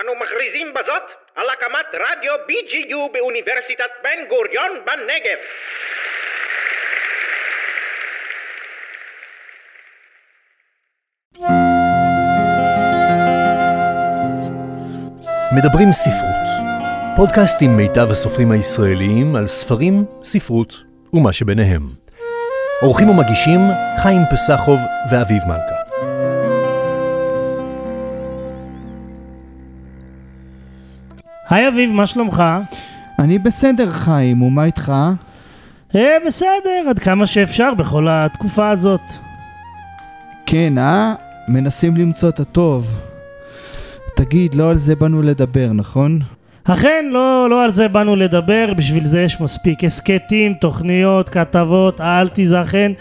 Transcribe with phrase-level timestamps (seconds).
[0.00, 5.38] אנו מכריזים בזאת על הקמת רדיו BGU באוניברסיטת בן גוריון בנגב.
[15.56, 16.48] מדברים ספרות,
[17.16, 20.74] פודקאסט עם מיטב הסופרים הישראליים על ספרים, ספרות
[21.12, 21.82] ומה שביניהם.
[22.80, 23.60] עורכים ומגישים
[24.02, 24.78] חיים פסחוב
[25.10, 25.83] ואביב מלכה.
[31.48, 32.44] היי אביב, מה שלומך?
[33.18, 34.92] אני בסדר, חיים, ומה איתך?
[35.94, 39.00] אה, בסדר, עד כמה שאפשר בכל התקופה הזאת.
[40.46, 41.14] כן, אה?
[41.48, 43.00] מנסים למצוא את הטוב.
[44.16, 46.18] תגיד, לא על זה באנו לדבר, נכון?
[46.64, 52.28] אכן, לא, לא על זה באנו לדבר, בשביל זה יש מספיק הסכתים, תוכניות, כתבות, אל
[52.28, 52.92] תיזכן.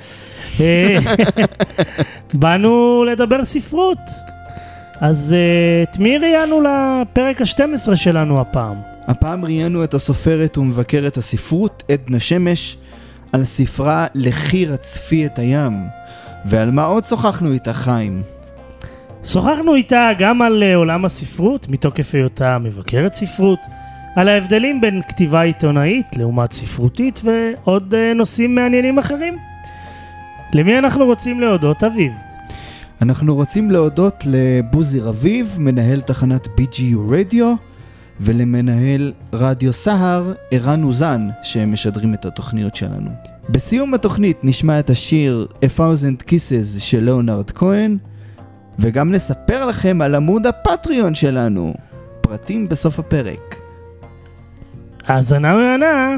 [0.60, 0.98] אה,
[2.34, 4.00] באנו לדבר ספרות.
[5.04, 8.78] אז אה, את מי ראיינו לפרק ה-12 שלנו הפעם?
[9.08, 12.78] הפעם ראיינו את הסופרת ומבקרת הספרות, עדנה שמש,
[13.34, 15.88] על ספרה "לכי רצפי את הים".
[16.46, 18.22] ועל מה עוד שוחחנו איתה, חיים?
[19.24, 23.60] שוחחנו איתה גם על אה, עולם הספרות, מתוקף היותה מבקרת ספרות,
[24.16, 29.38] על ההבדלים בין כתיבה עיתונאית לעומת ספרותית ועוד אה, נושאים מעניינים אחרים.
[30.54, 32.14] למי אנחנו רוצים להודות, אביב?
[33.04, 37.56] אנחנו רוצים להודות לבוזי רביב, מנהל תחנת BGU רדיו,
[38.22, 43.10] ולמנהל רדיו סהר, ערן אוזן, שהם משדרים את התוכניות שלנו.
[43.50, 47.98] בסיום התוכנית נשמע את השיר A Thousand Kisses של ליאונרד כהן,
[48.80, 51.74] וגם נספר לכם על עמוד הפטריון שלנו.
[52.22, 53.56] פרטים בסוף הפרק.
[55.08, 56.16] האזנה מהנה.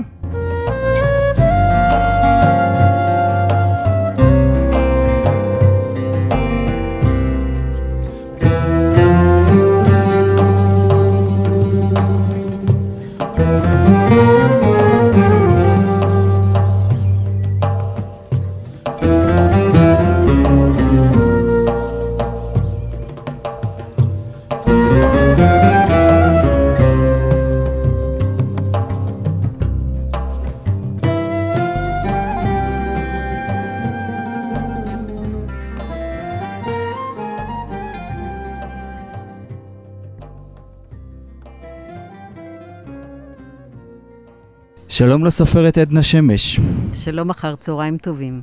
[44.98, 46.60] שלום לסופרת עדנה שמש.
[46.94, 48.42] שלום אחר צהריים טובים.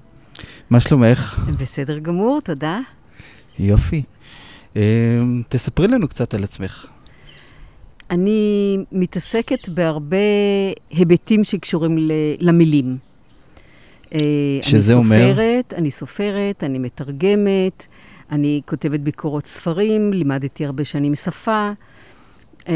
[0.71, 1.49] מה שלומך?
[1.61, 2.81] בסדר גמור, תודה.
[3.59, 4.03] יופי.
[4.77, 4.83] אה,
[5.49, 6.87] תספרי לנו קצת על עצמך.
[8.11, 10.17] אני מתעסקת בהרבה
[10.91, 11.99] היבטים שקשורים
[12.39, 12.97] למילים.
[14.15, 14.19] אה,
[14.63, 15.31] שזה אני אומר?
[15.31, 17.87] סופרת, אני סופרת, אני מתרגמת,
[18.31, 21.71] אני כותבת ביקורות ספרים, לימדתי הרבה שנים שפה.
[22.69, 22.75] אה,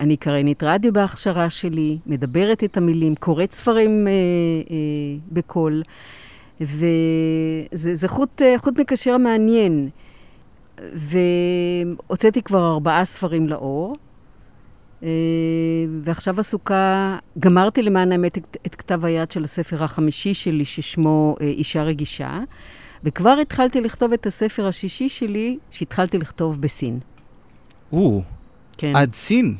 [0.00, 4.76] אני קריינית רדיו בהכשרה שלי, מדברת את המילים, קוראת ספרים אה, אה,
[5.32, 5.82] בקול,
[6.60, 9.88] וזה זה חוט, חוט מקשר מעניין.
[10.94, 13.96] והוצאתי כבר ארבעה ספרים לאור,
[16.02, 21.82] ועכשיו עסוקה, גמרתי למען האמת את, את כתב היד של הספר החמישי שלי, ששמו אישה
[21.82, 22.38] רגישה,
[23.04, 26.98] וכבר התחלתי לכתוב את הספר השישי שלי, שהתחלתי לכתוב בסין.
[27.92, 28.22] או,
[28.80, 28.96] כן.
[28.96, 29.54] עד סין.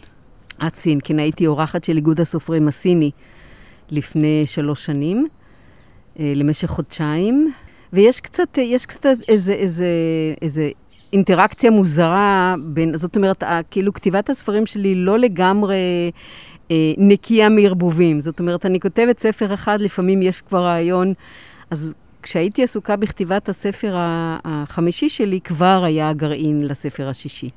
[0.59, 3.11] עד סין, כן, הייתי אורחת של איגוד הסופרים הסיני
[3.91, 5.27] לפני שלוש שנים,
[6.19, 7.53] אה, למשך חודשיים,
[7.93, 9.89] ויש קצת, אה, יש קצת איזה, איזה,
[10.43, 10.71] איזה
[11.13, 16.11] אינטראקציה מוזרה בין, זאת אומרת, כאילו כתיבת הספרים שלי לא לגמרי
[16.71, 18.21] אה, נקייה מערבובים.
[18.21, 21.13] זאת אומרת, אני כותבת ספר אחד, לפעמים יש כבר רעיון,
[21.71, 23.95] אז כשהייתי עסוקה בכתיבת הספר
[24.45, 27.51] החמישי שלי, כבר היה הגרעין לספר השישי.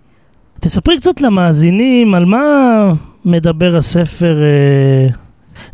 [0.65, 2.93] תספרי קצת למאזינים על מה
[3.25, 5.07] מדבר הספר אה,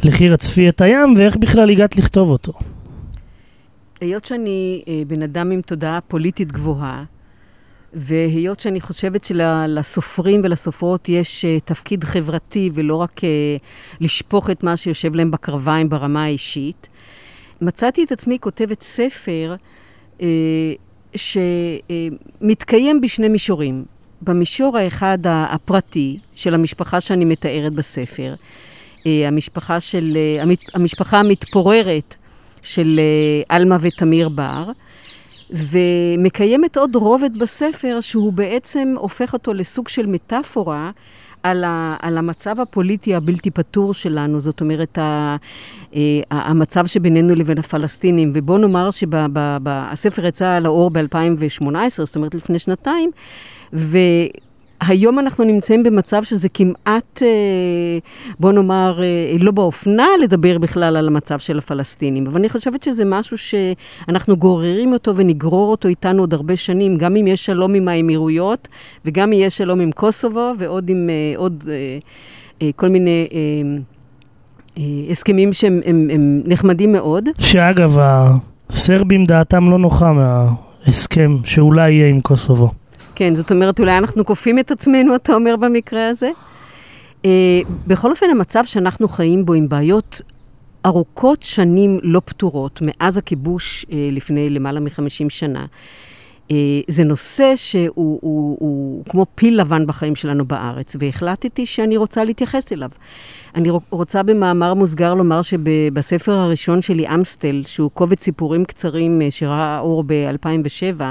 [0.03, 2.53] לכי רצפי את הים ואיך בכלל הגעת לכתוב אותו.
[4.01, 7.03] היות שאני אה, בן אדם עם תודעה פוליטית גבוהה,
[7.93, 13.29] והיות שאני חושבת שלסופרים ולסופרות יש אה, תפקיד חברתי ולא רק אה,
[14.01, 16.89] לשפוך את מה שיושב להם בקרביים ברמה האישית,
[17.61, 19.55] מצאתי את עצמי כותבת ספר
[20.21, 20.27] אה,
[21.15, 23.98] שמתקיים בשני מישורים.
[24.21, 28.33] במישור האחד הפרטי של המשפחה שאני מתארת בספר,
[29.05, 30.43] אה, המשפחה, של, אה,
[30.73, 32.15] המשפחה המתפוררת
[32.63, 34.71] של אה, עלמה ותמיר בר,
[35.49, 40.91] ומקיימת עוד רובד בספר שהוא בעצם הופך אותו לסוג של מטאפורה
[41.43, 45.35] על, ה, על המצב הפוליטי הבלתי פתור שלנו, זאת אומרת, ה,
[45.95, 48.31] אה, המצב שבינינו לבין הפלסטינים.
[48.35, 53.11] ובוא נאמר שהספר יצא לאור ב-2018, זאת אומרת לפני שנתיים,
[53.73, 53.97] ו...
[54.81, 57.27] היום אנחנו נמצאים במצב שזה כמעט, אה,
[58.39, 63.05] בוא נאמר, אה, לא באופנה לדבר בכלל על המצב של הפלסטינים, אבל אני חושבת שזה
[63.05, 67.87] משהו שאנחנו גוררים אותו ונגרור אותו איתנו עוד הרבה שנים, גם אם יש שלום עם
[67.87, 68.67] האמירויות,
[69.05, 71.63] וגם אם יש שלום עם קוסובו, ועוד עם עוד
[72.75, 73.27] כל מיני...
[75.09, 77.29] הסכמים שהם הם, הם נחמדים מאוד.
[77.39, 77.97] שאגב,
[78.69, 82.71] הסרבים דעתם לא נוחה מההסכם שאולי יהיה עם קוסובו.
[83.19, 86.31] כן, זאת אומרת, אולי אנחנו כופים את עצמנו, אתה אומר, במקרה הזה?
[87.23, 87.25] Uh,
[87.87, 90.21] בכל אופן, המצב שאנחנו חיים בו עם בעיות
[90.85, 95.65] ארוכות שנים לא פתורות, מאז הכיבוש uh, לפני למעלה מ-50 שנה,
[96.47, 96.51] uh,
[96.87, 102.23] זה נושא שהוא הוא, הוא, הוא כמו פיל לבן בחיים שלנו בארץ, והחלטתי שאני רוצה
[102.23, 102.89] להתייחס אליו.
[103.55, 110.03] אני רוצה במאמר מוסגר לומר שבספר הראשון שלי, אמסטל, שהוא קובץ סיפורים קצרים שראה אור
[110.07, 111.01] ב-2007,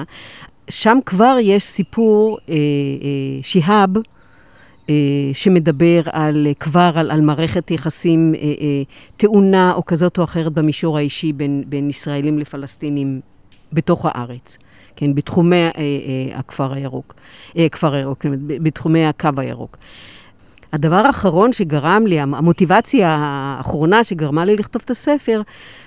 [0.68, 2.58] שם כבר יש סיפור, אה, אה,
[3.42, 3.90] שיהאב,
[4.90, 4.94] אה,
[5.32, 8.82] שמדבר על, אה, כבר על, על מערכת יחסים אה, אה,
[9.16, 13.20] טעונה או כזאת או אחרת במישור האישי בין, בין ישראלים לפלסטינים
[13.72, 14.58] בתוך הארץ,
[14.96, 17.14] כן, בתחומי אה, אה, הכפר הירוק,
[17.56, 19.76] אה, כפר הירוק, בתחומי הקו הירוק.
[20.72, 25.42] הדבר האחרון שגרם לי, המוטיבציה האחרונה שגרמה לי לכתוב את הספר,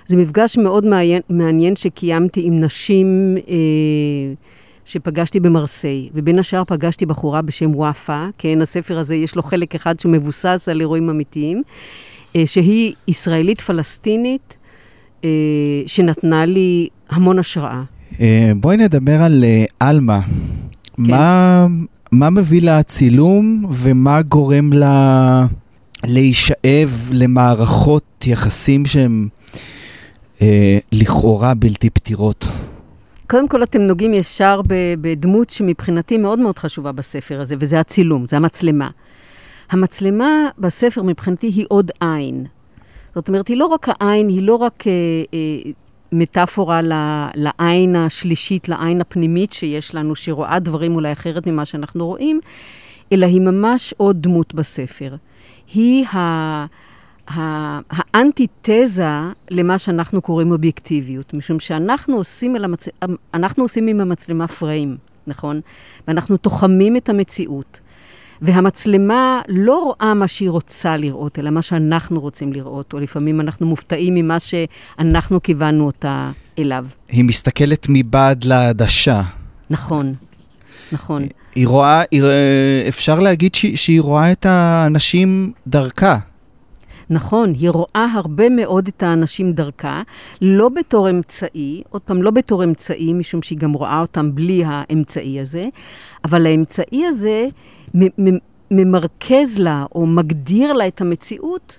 [0.06, 3.54] זה מפגש מאוד מעניין, מעניין שקיימתי עם נשים אה,
[4.86, 10.00] שפגשתי במרסיי, ובין השאר פגשתי בחורה בשם וואפה, כן, הספר הזה יש לו חלק אחד
[10.00, 11.62] שמבוסס על אירועים אמיתיים,
[12.36, 14.58] אה, שהיא ישראלית פלסטינית,
[15.24, 15.30] אה,
[15.88, 17.84] שנתנה לי המון השראה.
[18.20, 19.44] אה, בואי נדבר על
[19.80, 20.20] עלמה.
[20.98, 21.12] כן.
[21.12, 21.68] מה,
[22.12, 25.46] מה מביא לצילום ומה גורם לה
[26.06, 29.28] להישאב למערכות יחסים שהן
[30.42, 32.48] אה, לכאורה בלתי פתירות?
[33.32, 34.62] קודם כל, אתם נוגעים ישר
[35.02, 38.90] בדמות שמבחינתי מאוד מאוד חשובה בספר הזה, וזה הצילום, זה המצלמה.
[39.70, 42.46] המצלמה בספר מבחינתי היא עוד עין.
[43.16, 44.92] זאת אומרת, היא לא רק העין, היא לא רק אה,
[45.34, 45.72] אה,
[46.12, 46.80] מטאפורה
[47.36, 52.40] לעין השלישית, לעין הפנימית שיש לנו, שרואה דברים אולי אחרת ממה שאנחנו רואים,
[53.12, 55.16] אלא היא ממש עוד דמות בספר.
[55.74, 56.66] היא ה...
[57.34, 59.06] האנטיתזה
[59.50, 62.88] למה שאנחנו קוראים אובייקטיביות, משום שאנחנו עושים, המצ...
[63.34, 64.98] אנחנו עושים עם המצלמה פריים,
[65.28, 65.62] נכון?
[66.08, 67.80] ואנחנו תוחמים את המציאות.
[68.42, 73.66] והמצלמה לא רואה מה שהיא רוצה לראות, אלא מה שאנחנו רוצים לראות, או לפעמים אנחנו
[73.66, 76.30] מופתעים ממה שאנחנו כיוונו אותה
[76.60, 76.86] אליו.
[77.10, 79.22] היא מסתכלת מבעד לעדשה.
[79.70, 80.14] נכון,
[80.92, 81.24] נכון.
[81.56, 82.24] היא רואה, היא,
[82.88, 86.18] אפשר להגיד שהיא, שהיא רואה את האנשים דרכה.
[87.12, 90.02] נכון, היא רואה הרבה מאוד את האנשים דרכה,
[90.42, 95.40] לא בתור אמצעי, עוד פעם, לא בתור אמצעי, משום שהיא גם רואה אותם בלי האמצעי
[95.40, 95.68] הזה,
[96.26, 97.48] אבל האמצעי הזה
[98.72, 101.78] ממרכז לה או מגדיר לה את המציאות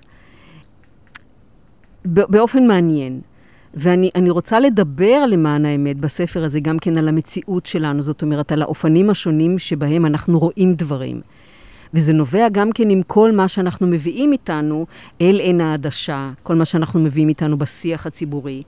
[2.05, 3.21] באופן מעניין.
[3.73, 8.61] ואני רוצה לדבר למען האמת בספר הזה גם כן על המציאות שלנו, זאת אומרת, על
[8.61, 11.21] האופנים השונים שבהם אנחנו רואים דברים.
[11.93, 14.85] וזה נובע גם כן עם כל מה שאנחנו מביאים איתנו
[15.21, 18.63] אל עין העדשה, כל מה שאנחנו מביאים איתנו בשיח הציבורי.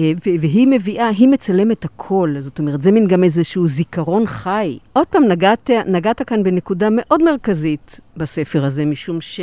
[0.00, 4.78] אה, והיא מביאה, היא מצלמת הכל, זאת אומרת, זה מין גם איזשהו זיכרון חי.
[4.92, 9.40] עוד פעם, נגעת, נגעת כאן בנקודה מאוד מרכזית בספר הזה, משום ש...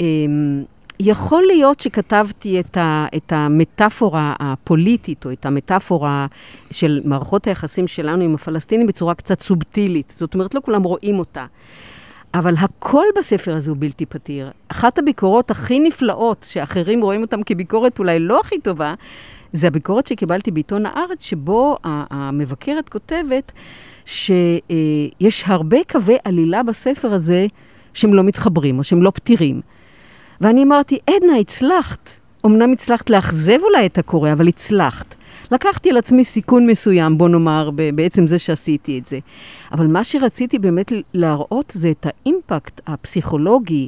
[0.00, 0.64] אמ,
[1.46, 6.26] להיות שכתבתי את, ה, את המטאפורה הפוליטית, או את המטאפורה
[6.70, 10.12] של מערכות היחסים שלנו עם הפלסטינים בצורה קצת סובטילית.
[10.16, 11.46] זאת אומרת, לא כולם רואים אותה.
[12.34, 14.50] אבל הכל בספר הזה הוא בלתי פתיר.
[14.68, 18.94] אחת הביקורות הכי נפלאות, שאחרים רואים אותן כביקורת אולי לא הכי טובה,
[19.52, 23.52] זה הביקורת שקיבלתי בעיתון הארץ, שבו המבקרת כותבת
[24.04, 27.46] שיש הרבה קווי עלילה בספר הזה
[27.94, 29.60] שהם לא מתחברים או שהם לא פתירים.
[30.40, 32.10] ואני אמרתי, עדנה, הצלחת.
[32.46, 35.14] אמנם הצלחת לאכזב אולי את הקורא, אבל הצלחת.
[35.52, 39.18] לקחתי על עצמי סיכון מסוים, בוא נאמר, בעצם זה שעשיתי את זה.
[39.72, 43.86] אבל מה שרציתי באמת להראות זה את האימפקט הפסיכולוגי,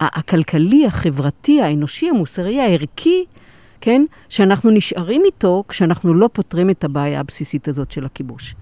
[0.00, 3.24] הכלכלי, החברתי, האנושי, המוסרי, הערכי,
[3.80, 4.04] כן?
[4.28, 8.54] שאנחנו נשארים איתו כשאנחנו לא פותרים את הבעיה הבסיסית הזאת של הכיבוש.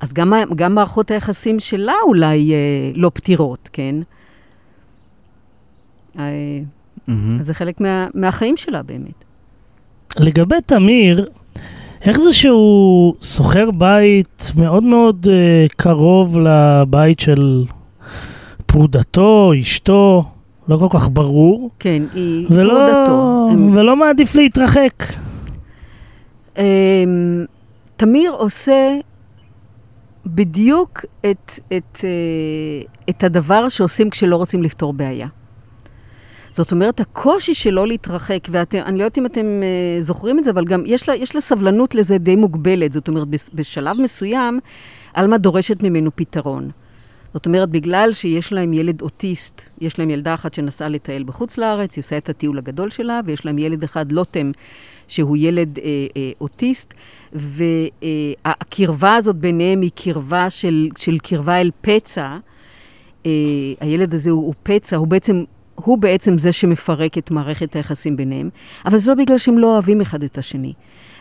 [0.00, 3.94] אז גם, גם מערכות היחסים שלה אולי אה, לא פתירות, כן?
[6.18, 6.24] אה,
[7.08, 7.12] mm-hmm.
[7.40, 9.24] אז זה חלק מה, מהחיים שלה באמת.
[10.18, 11.26] לגבי תמיר,
[12.04, 17.64] איך זה שהוא שוכר בית מאוד מאוד uh, קרוב לבית של
[18.66, 20.24] פרודתו, אשתו,
[20.68, 21.70] לא כל כך ברור.
[21.78, 23.48] כן, היא ולא, פרודתו.
[23.74, 25.04] ולא מעדיף להתרחק.
[26.56, 26.60] Um,
[27.96, 28.98] תמיר עושה
[30.26, 35.26] בדיוק את, את, אה, את הדבר שעושים כשלא רוצים לפתור בעיה.
[36.52, 40.64] זאת אומרת, הקושי שלו להתרחק, ואני לא יודעת אם אתם uh, זוכרים את זה, אבל
[40.64, 42.92] גם יש לה, יש לה סבלנות לזה די מוגבלת.
[42.92, 44.60] זאת אומרת, בשלב מסוים,
[45.14, 46.70] עלמה דורשת ממנו פתרון.
[47.34, 51.96] זאת אומרת, בגלל שיש להם ילד אוטיסט, יש להם ילדה אחת שנסעה לטייל בחוץ לארץ,
[51.96, 54.50] היא עושה את הטיול הגדול שלה, ויש להם ילד אחד, לוטם,
[55.08, 55.84] שהוא ילד אה,
[56.16, 56.94] אה, אוטיסט,
[57.32, 62.36] והקרבה הזאת ביניהם היא קרבה של, של קרבה אל פצע.
[63.26, 63.30] אה,
[63.80, 65.44] הילד הזה הוא, הוא פצע, הוא בעצם
[65.74, 68.50] הוא בעצם זה שמפרק את מערכת היחסים ביניהם,
[68.86, 70.72] אבל זה לא בגלל שהם לא אוהבים אחד את השני.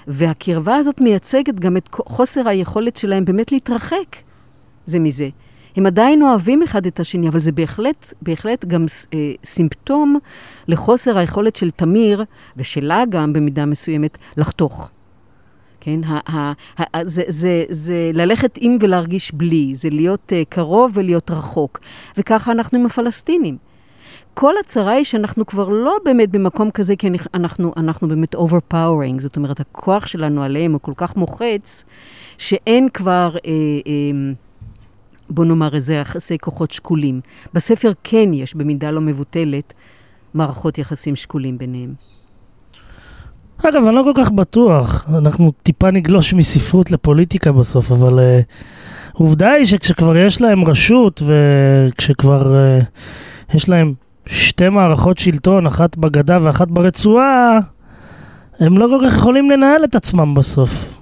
[0.08, 4.16] והקרבה הזאת מייצגת גם את חוסר היכולת שלהם באמת להתרחק
[4.86, 5.30] זה מזה.
[5.76, 10.18] הם עדיין אוהבים אחד את השני, אבל זה בהחלט, בהחלט גם אה, סימפטום
[10.68, 12.24] לחוסר היכולת של תמיר,
[12.58, 14.92] ושלה גם במידה מסוימת, לחתוך.
[15.80, 16.04] כן?
[16.04, 21.32] ה- ה- ה- זה, זה, זה ללכת עם ולהרגיש בלי, זה להיות uh, קרוב ולהיות
[21.32, 21.80] רחוק.
[22.18, 23.58] וככה אנחנו עם הפלסטינים.
[24.34, 29.38] כל הצרה היא שאנחנו כבר לא באמת במקום כזה, כי אנחנו, אנחנו באמת overpowering, זאת
[29.38, 31.84] אומרת, הכוח שלנו עליהם הוא כל כך מוחץ,
[32.38, 33.52] שאין כבר, אה,
[33.88, 34.32] אה,
[35.30, 37.22] בוא נאמר, איזה יחסי כוחות שקולים.
[37.54, 39.74] בספר כן יש, במידה לא מבוטלת,
[40.34, 41.94] מערכות יחסים שקולים ביניהם.
[43.66, 49.52] אגב, אני לא כל כך בטוח, אנחנו טיפה נגלוש מספרות לפוליטיקה בסוף, אבל uh, עובדה
[49.52, 53.94] היא שכשכבר יש להם רשות וכשכבר uh, יש להם
[54.26, 57.60] שתי מערכות שלטון, אחת בגדה ואחת ברצועה,
[58.60, 61.02] הם לא כל כך יכולים לנהל את עצמם בסוף.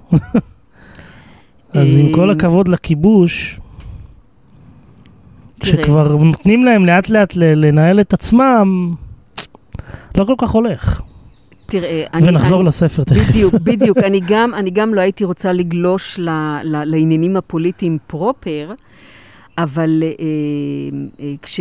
[1.72, 3.60] אז עם כל אה, הכבוד לכיבוש,
[5.60, 8.94] כשכבר נותנים להם לאט לאט לנהל את עצמם,
[10.16, 11.00] לא כל כך הולך.
[11.66, 12.28] תראה, אני...
[12.28, 13.28] ונחזור אני, לספר תכף.
[13.28, 13.98] בדיוק, בדיוק.
[13.98, 16.28] אני גם, אני גם לא הייתי רוצה לגלוש ל,
[16.64, 18.72] ל, לעניינים הפוליטיים פרופר,
[19.62, 20.08] אבל אה,
[21.20, 21.60] אה, כש...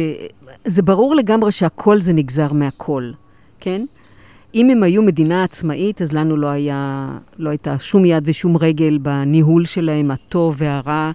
[0.66, 3.12] זה ברור לגמרי שהכל זה נגזר מהכל,
[3.60, 3.86] כן?
[4.56, 7.08] אם הם היו מדינה עצמאית, אז לנו לא, היה,
[7.40, 11.12] לא הייתה שום יד ושום רגל בניהול שלהם, הטוב והרע.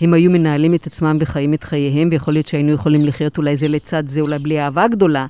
[0.00, 3.68] הם היו מנהלים את עצמם וחיים את חייהם, ויכול להיות שהיינו יכולים לחיות אולי זה
[3.68, 5.26] לצד זה, אולי בלי אהבה גדולה,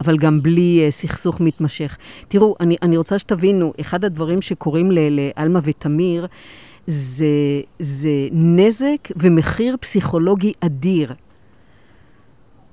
[0.00, 1.96] אבל גם בלי uh, סכסוך מתמשך.
[2.28, 6.26] תראו, אני, אני רוצה שתבינו, אחד הדברים שקורים לעלמה ותמיר,
[6.90, 7.26] זה,
[7.78, 11.14] זה נזק ומחיר פסיכולוגי אדיר.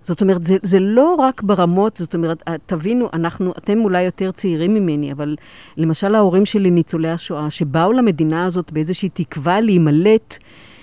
[0.02, 4.32] זאת אומרת, זה, זה לא רק ברמות, זאת אומרת, אה, תבינו, אנחנו, אתם אולי יותר
[4.32, 5.36] צעירים ממני, אבל
[5.78, 10.38] למשל ההורים שלי ניצולי השואה, שבאו למדינה הזאת באיזושהי תקווה להימלט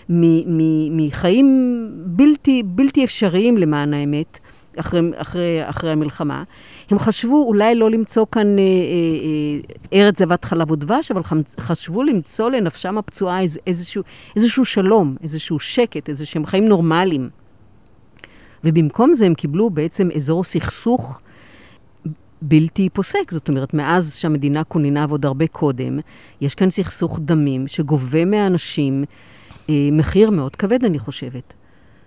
[0.08, 4.38] מחיים בלתי, בלתי אפשריים למען האמת,
[4.76, 6.42] אחרי, אחרי, אחרי המלחמה.
[6.90, 8.68] הם חשבו אולי לא למצוא כאן אה, אה,
[9.94, 11.22] אה, ארץ זבת חלב ודבש, אבל
[11.60, 14.02] חשבו למצוא לנפשם הפצועה איז, איזשהו,
[14.36, 17.30] איזשהו שלום, איזשהו שקט, איזה שהם חיים נורמליים.
[18.64, 21.20] ובמקום זה הם קיבלו בעצם אזור סכסוך
[22.42, 23.30] בלתי פוסק.
[23.30, 25.98] זאת אומרת, מאז שהמדינה כוננה ועוד הרבה קודם,
[26.40, 29.04] יש כאן סכסוך דמים שגובה מהאנשים
[29.70, 31.54] אה, מחיר מאוד כבד, אני חושבת.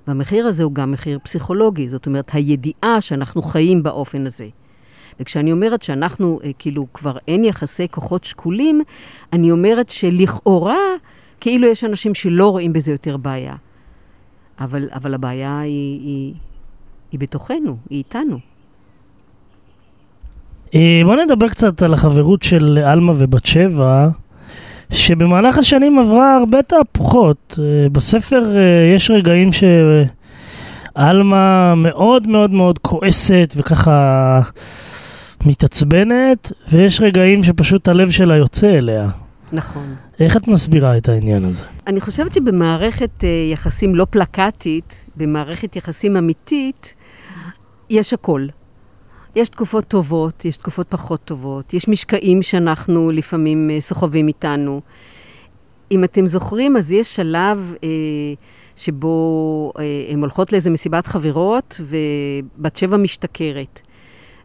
[0.07, 4.47] והמחיר הזה הוא גם מחיר פסיכולוגי, זאת אומרת, הידיעה שאנחנו חיים באופן הזה.
[5.19, 8.81] וכשאני אומרת שאנחנו, אה, כאילו, כבר אין יחסי כוחות שקולים,
[9.33, 10.77] אני אומרת שלכאורה,
[11.39, 13.55] כאילו יש אנשים שלא רואים בזה יותר בעיה.
[14.59, 16.33] אבל, אבל הבעיה היא, היא,
[17.11, 18.39] היא בתוכנו, היא איתנו.
[20.75, 24.09] אה, בוא נדבר קצת על החברות של עלמה ובת שבע,
[24.91, 27.59] שבמהלך השנים עברה הרבה תהפוכות.
[27.59, 29.49] אה, בספר אה, יש רגעים
[30.95, 34.41] שעלמה מאוד מאוד מאוד כועסת וככה
[35.45, 39.07] מתעצבנת, ויש רגעים שפשוט הלב שלה יוצא אליה.
[39.53, 39.95] נכון.
[40.19, 41.65] איך את מסבירה את העניין הזה?
[41.87, 46.93] אני חושבת שבמערכת uh, יחסים לא פלקטית, במערכת יחסים אמיתית,
[47.89, 48.47] יש הכל.
[49.35, 54.81] יש תקופות טובות, יש תקופות פחות טובות, יש משקעים שאנחנו לפעמים uh, סוחבים איתנו.
[55.91, 57.85] אם אתם זוכרים, אז יש שלב uh,
[58.75, 59.79] שבו uh,
[60.11, 63.81] הן הולכות לאיזה מסיבת חברות, ובת שבע משתכרת.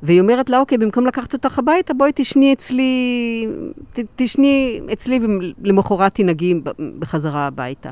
[0.02, 3.46] והיא אומרת לה, אוקיי, במקום לקחת אותך הביתה, בואי תשני אצלי,
[3.92, 5.20] ת, תשני אצלי
[5.62, 6.54] ולמחרת תנהגי
[6.98, 7.90] בחזרה הביתה.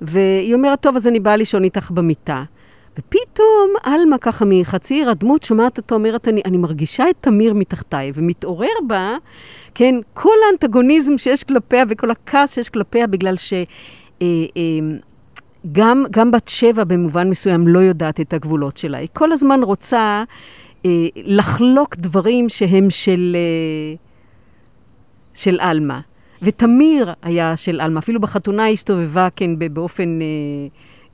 [0.00, 2.42] והיא אומרת, טוב, אז אני באה לישון איתך במיטה.
[2.98, 8.12] ופתאום עלמה ככה מחצי עיר הדמות שומעת אותו, אומרת, אני, אני מרגישה את תמיר מתחתיי,
[8.14, 9.16] ומתעורר בה,
[9.74, 13.52] כן, כל האנטגוניזם שיש כלפיה וכל הכעס שיש כלפיה, בגלל ש...
[13.52, 18.98] אה, אה, בת שבע במובן מסוים לא יודעת את הגבולות שלה.
[18.98, 20.24] היא כל הזמן רוצה
[20.86, 23.96] אה, לחלוק דברים שהם של, אה,
[25.34, 26.00] של עלמה.
[26.42, 30.26] ותמיר היה של עלמה, אפילו בחתונה היא הסתובבה, כן, באופן אה,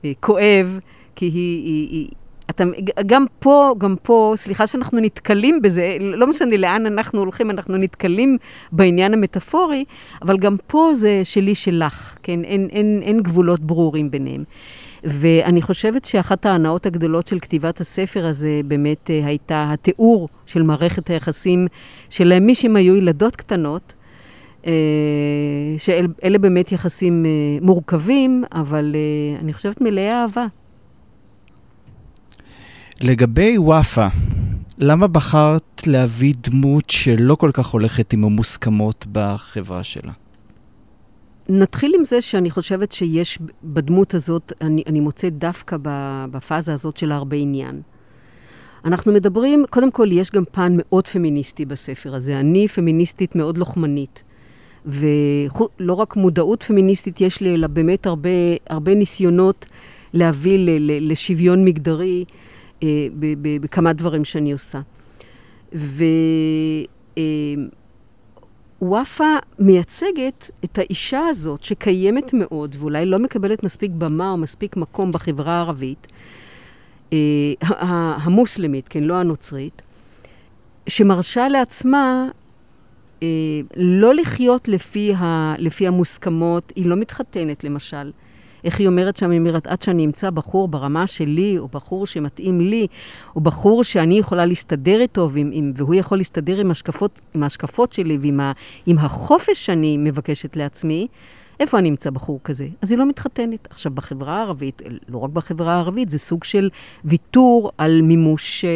[0.05, 0.79] אה, כואב,
[1.19, 2.07] כי היא, היא, היא,
[2.49, 2.63] אתה,
[3.05, 8.37] גם פה, גם פה, סליחה שאנחנו נתקלים בזה, לא משנה לאן אנחנו הולכים, אנחנו נתקלים
[8.71, 9.85] בעניין המטאפורי,
[10.21, 12.43] אבל גם פה זה שלי שלך, כן?
[12.43, 14.43] אין, אין, אין גבולות ברורים ביניהם.
[15.03, 21.09] ואני חושבת שאחת ההנאות הגדולות של כתיבת הספר הזה באמת אה, הייתה התיאור של מערכת
[21.09, 21.67] היחסים
[22.09, 23.93] שלהם, מי שהם היו ילדות קטנות,
[24.67, 24.71] אה,
[25.77, 27.29] שאלה באמת יחסים אה,
[27.61, 28.95] מורכבים, אבל
[29.41, 30.45] אני חושבת מלאי אהבה.
[33.01, 34.07] לגבי וופא,
[34.77, 40.11] למה בחרת להביא דמות שלא כל כך הולכת עם המוסכמות בחברה שלה?
[41.49, 45.77] נתחיל עם זה שאני חושבת שיש בדמות הזאת, אני, אני מוצאת דווקא
[46.31, 47.81] בפאזה הזאת של הרבה עניין.
[48.85, 52.39] אנחנו מדברים, קודם כל יש גם פן מאוד פמיניסטי בספר הזה.
[52.39, 54.23] אני פמיניסטית מאוד לוחמנית.
[54.85, 58.29] ולא רק מודעות פמיניסטית יש לי, אלא באמת הרבה,
[58.69, 59.65] הרבה ניסיונות
[60.13, 62.25] להביא ל, ל, לשוויון מגדרי
[63.61, 64.79] בכמה דברים שאני עושה.
[67.17, 67.21] אה,
[68.81, 75.11] וופא מייצגת את האישה הזאת שקיימת מאוד ואולי לא מקבלת מספיק במה או מספיק מקום
[75.11, 76.07] בחברה הערבית,
[77.13, 77.17] אה,
[78.23, 79.81] המוסלמית, כן, לא הנוצרית,
[80.87, 82.29] שמרשה לעצמה
[83.23, 83.27] אה,
[83.77, 88.11] לא לחיות לפי, ה, לפי המוסכמות, היא לא מתחתנת למשל.
[88.63, 92.61] איך היא אומרת שם, היא אומרת, עד שאני אמצא בחור ברמה שלי, או בחור שמתאים
[92.61, 92.87] לי,
[93.35, 97.93] או בחור שאני יכולה להסתדר איתו, ועם, עם, והוא יכול להסתדר עם השקפות, עם ההשקפות
[97.93, 98.51] שלי ועם ה,
[98.85, 101.07] עם החופש שאני מבקשת לעצמי,
[101.59, 102.67] איפה אני אמצא בחור כזה?
[102.81, 103.67] אז היא לא מתחתנת.
[103.69, 106.69] עכשיו, בחברה הערבית, לא רק בחברה הערבית, זה סוג של
[107.05, 108.69] ויתור על מימוש אה,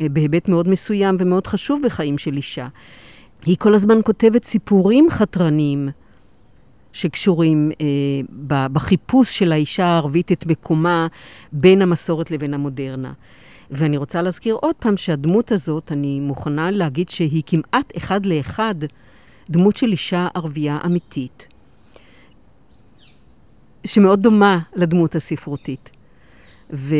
[0.00, 2.68] אה, בהיבט מאוד מסוים ומאוד חשוב בחיים של אישה.
[3.46, 5.88] היא כל הזמן כותבת סיפורים חתרניים.
[6.92, 11.06] שקשורים אה, בחיפוש של האישה הערבית את מקומה
[11.52, 13.12] בין המסורת לבין המודרנה.
[13.70, 18.74] ואני רוצה להזכיר עוד פעם שהדמות הזאת, אני מוכנה להגיד שהיא כמעט אחד לאחד
[19.50, 21.48] דמות של אישה ערבייה אמיתית,
[23.86, 25.90] שמאוד דומה לדמות הספרותית.
[26.72, 26.96] ו...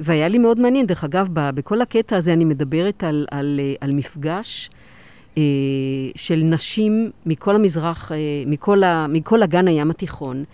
[0.00, 4.70] והיה לי מאוד מעניין, דרך אגב, בכל הקטע הזה אני מדברת על, על, על מפגש
[4.72, 4.79] אה,
[6.16, 8.16] של נשים מכל המזרח, אה,
[8.46, 10.44] מכל, ה, מכל אגן הים התיכון,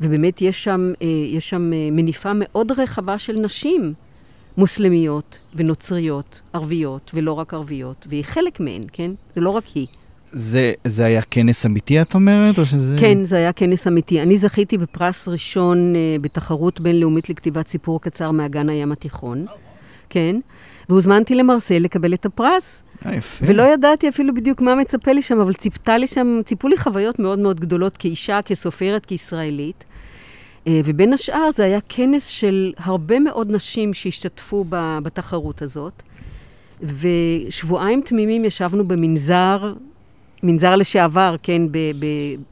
[0.00, 3.94] ובאמת יש שם, אה, יש שם מניפה מאוד רחבה של נשים
[4.56, 9.10] מוסלמיות ונוצריות, ערביות ולא רק ערביות, והיא חלק מהן, כן?
[9.34, 9.86] זה לא רק היא.
[10.32, 12.96] זה, זה היה כנס אמיתי, את אומרת, או שזה...
[13.00, 14.22] כן, זה היה כנס אמיתי.
[14.22, 19.46] אני זכיתי בפרס ראשון uh, בתחרות בינלאומית לכתיבת סיפור קצר מאגן הים התיכון,
[20.08, 20.36] כן,
[20.88, 22.82] והוזמנתי למרסל לקבל את הפרס.
[23.06, 23.44] אה, יפה.
[23.48, 27.18] ולא ידעתי אפילו בדיוק מה מצפה לי שם, אבל ציפתה לי שם, ציפו לי חוויות
[27.18, 29.84] מאוד מאוד גדולות כאישה, כסופרת, כישראלית.
[30.66, 34.64] אה, ובין השאר זה היה כנס של הרבה מאוד נשים שהשתתפו
[35.02, 36.02] בתחרות הזאת.
[36.82, 39.72] ושבועיים תמימים ישבנו במנזר,
[40.42, 41.62] מנזר לשעבר, כן,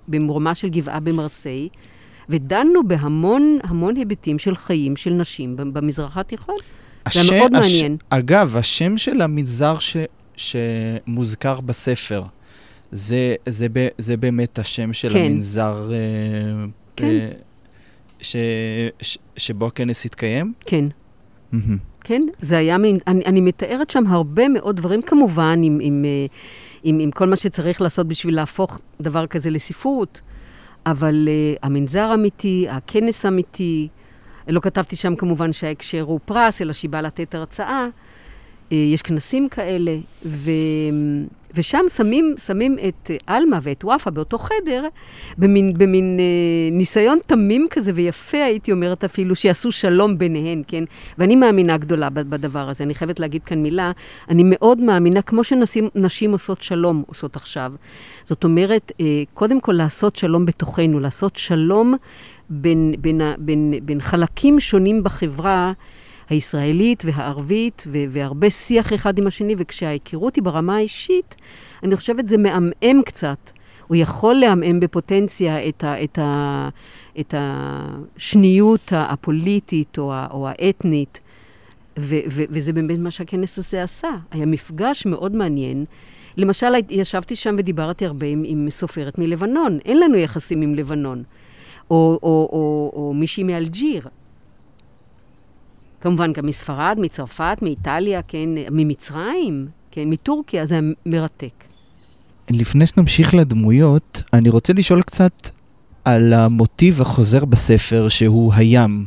[0.09, 1.69] במרומה של גבעה במרסיי,
[2.29, 6.55] ודנו בהמון המון היבטים של חיים של נשים במזרח התיכון.
[7.13, 7.73] זה היה מאוד הש...
[7.73, 7.97] מעניין.
[8.11, 9.97] אגב, השם של המנזר ש...
[10.37, 12.23] שמוזכר בספר,
[12.91, 15.25] זה, זה, ב, זה באמת השם של כן.
[15.25, 16.65] המנזר אה,
[16.97, 17.07] כן.
[17.07, 17.29] אה,
[18.21, 18.37] ש,
[19.01, 20.53] ש, שבו הכנס התקיים?
[20.61, 20.85] כן.
[21.53, 21.57] Mm-hmm.
[22.01, 26.27] כן, זה היה מין, אני, אני מתארת שם הרבה מאוד דברים, כמובן, עם, עם, אה,
[26.83, 30.21] עם, עם כל מה שצריך לעשות בשביל להפוך דבר כזה לספרות,
[30.87, 33.89] אבל uh, המנזר אמיתי, הכנס אמיתי,
[34.49, 37.87] לא כתבתי שם כמובן שההקשר הוא פרס, אלא שהיא באה לתת הרצאה.
[38.73, 40.51] אה, יש כנסים כאלה, ו...
[41.57, 44.85] ושם שמים, שמים את עלמה ואת וופא באותו חדר,
[45.39, 50.85] במין, במין אה, ניסיון תמים כזה ויפה, הייתי אומרת אפילו, שיעשו שלום ביניהן, כן?
[51.19, 52.85] ואני מאמינה גדולה בדבר הזה.
[52.85, 53.93] אני חייבת להגיד כאן מילה,
[54.29, 57.73] אני מאוד מאמינה, כמו שנשים עושות שלום, עושות עכשיו.
[58.25, 61.95] זאת אומרת, אה, קודם כל לעשות שלום בתוכנו, לעשות שלום
[62.51, 65.73] בין, בין, בין, בין חלקים שונים בחברה.
[66.29, 71.37] הישראלית והערבית, והרבה שיח אחד עם השני, וכשההיכרות היא ברמה האישית,
[71.83, 73.51] אני חושבת זה מעמעם קצת.
[73.87, 76.69] הוא יכול לעמעם בפוטנציה את, ה, את, ה,
[77.21, 81.21] את השניות הפוליטית או, ה, או האתנית,
[81.99, 84.09] ו, ו, וזה באמת מה שהכנס הזה עשה.
[84.31, 85.85] היה מפגש מאוד מעניין.
[86.37, 89.79] למשל, ישבתי שם ודיברתי הרבה עם, עם סופרת מלבנון.
[89.85, 91.23] אין לנו יחסים עם לבנון.
[91.91, 94.09] או, או, או, או מישהי מאלג'יר.
[96.07, 101.65] כמובן גם מספרד, מצרפת, מאיטליה, כן, ממצרים, כן, מטורקיה, זה מרתק.
[102.51, 105.49] לפני שנמשיך לדמויות, אני רוצה לשאול קצת
[106.05, 109.05] על המוטיב החוזר בספר, שהוא הים.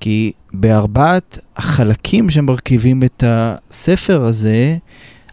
[0.00, 4.76] כי בארבעת החלקים שמרכיבים את הספר הזה,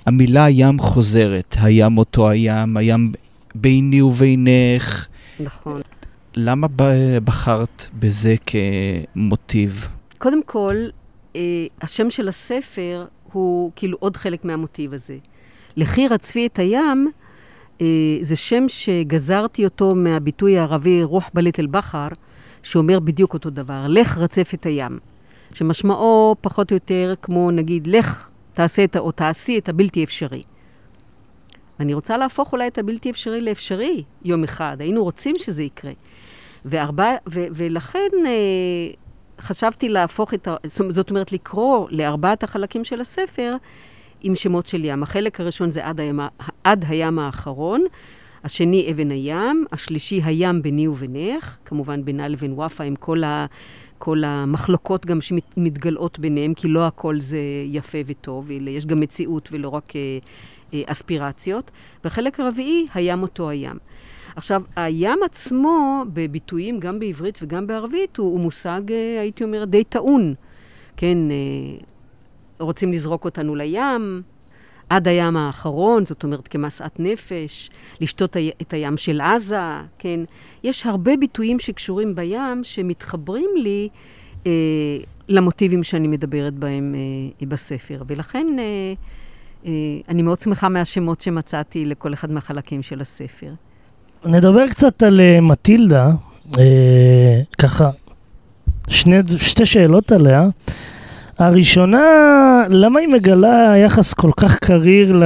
[0.05, 1.55] המילה ים חוזרת.
[1.59, 3.11] הים אותו הים, הים
[3.55, 5.07] ביני ובינך.
[5.39, 5.81] נכון.
[6.35, 6.67] למה
[7.23, 9.87] בחרת בזה כמוטיב?
[10.21, 10.75] קודם כל,
[11.35, 11.41] אה,
[11.81, 15.17] השם של הספר הוא כאילו עוד חלק מהמוטיב הזה.
[15.75, 17.11] לכי רצפי את הים,
[17.81, 17.87] אה,
[18.21, 22.07] זה שם שגזרתי אותו מהביטוי הערבי רוח בלט אל בחר,
[22.63, 24.99] שאומר בדיוק אותו דבר, לך רצף את הים.
[25.53, 30.43] שמשמעו פחות או יותר כמו נגיד, לך תעשה את, או תעשי את הבלתי אפשרי.
[31.79, 35.91] אני רוצה להפוך אולי את הבלתי אפשרי לאפשרי יום אחד, היינו רוצים שזה יקרה.
[36.65, 38.31] וארבע, ו, ולכן אה,
[39.41, 40.55] חשבתי להפוך את ה...
[40.89, 43.55] זאת אומרת, לקרוא לארבעת החלקים של הספר
[44.21, 45.03] עם שמות של ים.
[45.03, 46.19] החלק הראשון זה עד הים,
[46.63, 47.83] עד הים האחרון,
[48.43, 53.45] השני אבן הים, השלישי הים ביני ובינך, כמובן בינה לבין וופא עם כל, ה,
[53.97, 59.49] כל המחלוקות גם שמתגלעות ביניהם, כי לא הכל זה יפה וטוב, אלא יש גם מציאות
[59.51, 60.01] ולא רק אה,
[60.73, 61.71] אה, אספירציות.
[62.03, 63.77] והחלק הרביעי, הים אותו הים.
[64.35, 69.83] עכשיו, הים עצמו, בביטויים גם בעברית וגם בערבית, הוא, הוא מושג, אה, הייתי אומרת, די
[69.83, 70.33] טעון.
[70.97, 71.85] כן, אה,
[72.59, 74.21] רוצים לזרוק אותנו לים,
[74.89, 77.69] עד הים האחרון, זאת אומרת כמשאת נפש,
[78.01, 79.59] לשתות את הים של עזה,
[79.97, 80.19] כן.
[80.63, 83.89] יש הרבה ביטויים שקשורים בים, שמתחברים לי
[84.45, 84.51] אה,
[85.27, 86.95] למוטיבים שאני מדברת בהם
[87.41, 88.03] אה, בספר.
[88.07, 88.93] ולכן אה,
[89.65, 89.71] אה,
[90.09, 93.53] אני מאוד שמחה מהשמות שמצאתי לכל אחד מהחלקים של הספר.
[94.25, 96.11] נדבר קצת על אה, מטילדה,
[96.59, 97.89] אה, ככה,
[98.87, 100.47] שני, שתי שאלות עליה.
[101.37, 102.03] הראשונה,
[102.69, 105.19] למה היא מגלה יחס כל כך קריר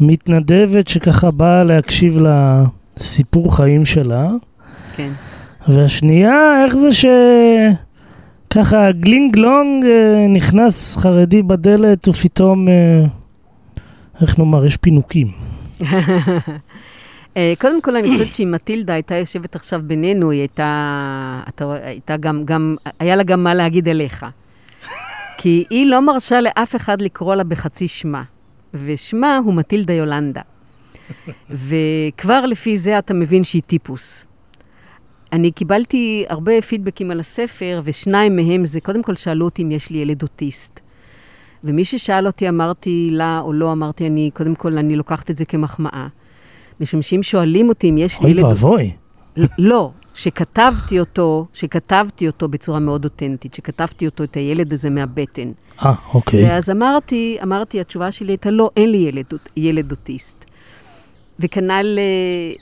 [0.00, 2.18] למתנדבת שככה באה להקשיב
[2.98, 4.28] לסיפור חיים שלה?
[4.96, 5.10] כן.
[5.68, 6.88] והשנייה, איך זה
[8.48, 12.66] שככה גלינג לונג אה, נכנס חרדי בדלת ופתאום,
[14.20, 15.28] איך נאמר, יש פינוקים.
[17.36, 22.16] אה, קודם כל, אני חושבת שאם מטילדה הייתה יושבת עכשיו בינינו, היא הייתה, אתה הייתה
[22.16, 24.26] גם, גם, היה לה גם מה להגיד אליך.
[25.38, 28.22] כי היא לא מרשה לאף אחד לקרוא לה בחצי שמה,
[28.74, 30.40] ושמה הוא מטילדה יולנדה.
[31.50, 34.24] וכבר לפי זה אתה מבין שהיא טיפוס.
[35.32, 39.90] אני קיבלתי הרבה פידבקים על הספר, ושניים מהם זה, קודם כל שאלו אותי אם יש
[39.90, 40.80] לי ילד אוטיסט.
[41.64, 45.44] ומי ששאל אותי, אמרתי לה או לא, אמרתי אני, קודם כל, אני לוקחת את זה
[45.44, 46.06] כמחמאה.
[46.80, 48.42] משום שאם שואלים אותי אם יש לי אוי.
[48.42, 48.92] ואבוי.
[49.58, 55.52] לא, שכתבתי אותו, שכתבתי אותו בצורה מאוד אותנטית, שכתבתי אותו, את הילד הזה מהבטן.
[55.84, 56.44] אה, אוקיי.
[56.44, 59.24] ואז אמרתי, אמרתי, התשובה שלי הייתה, לא, אין לי ילד,
[59.56, 60.44] ילד אוטיסט.
[61.40, 62.54] וכנ"ל אה,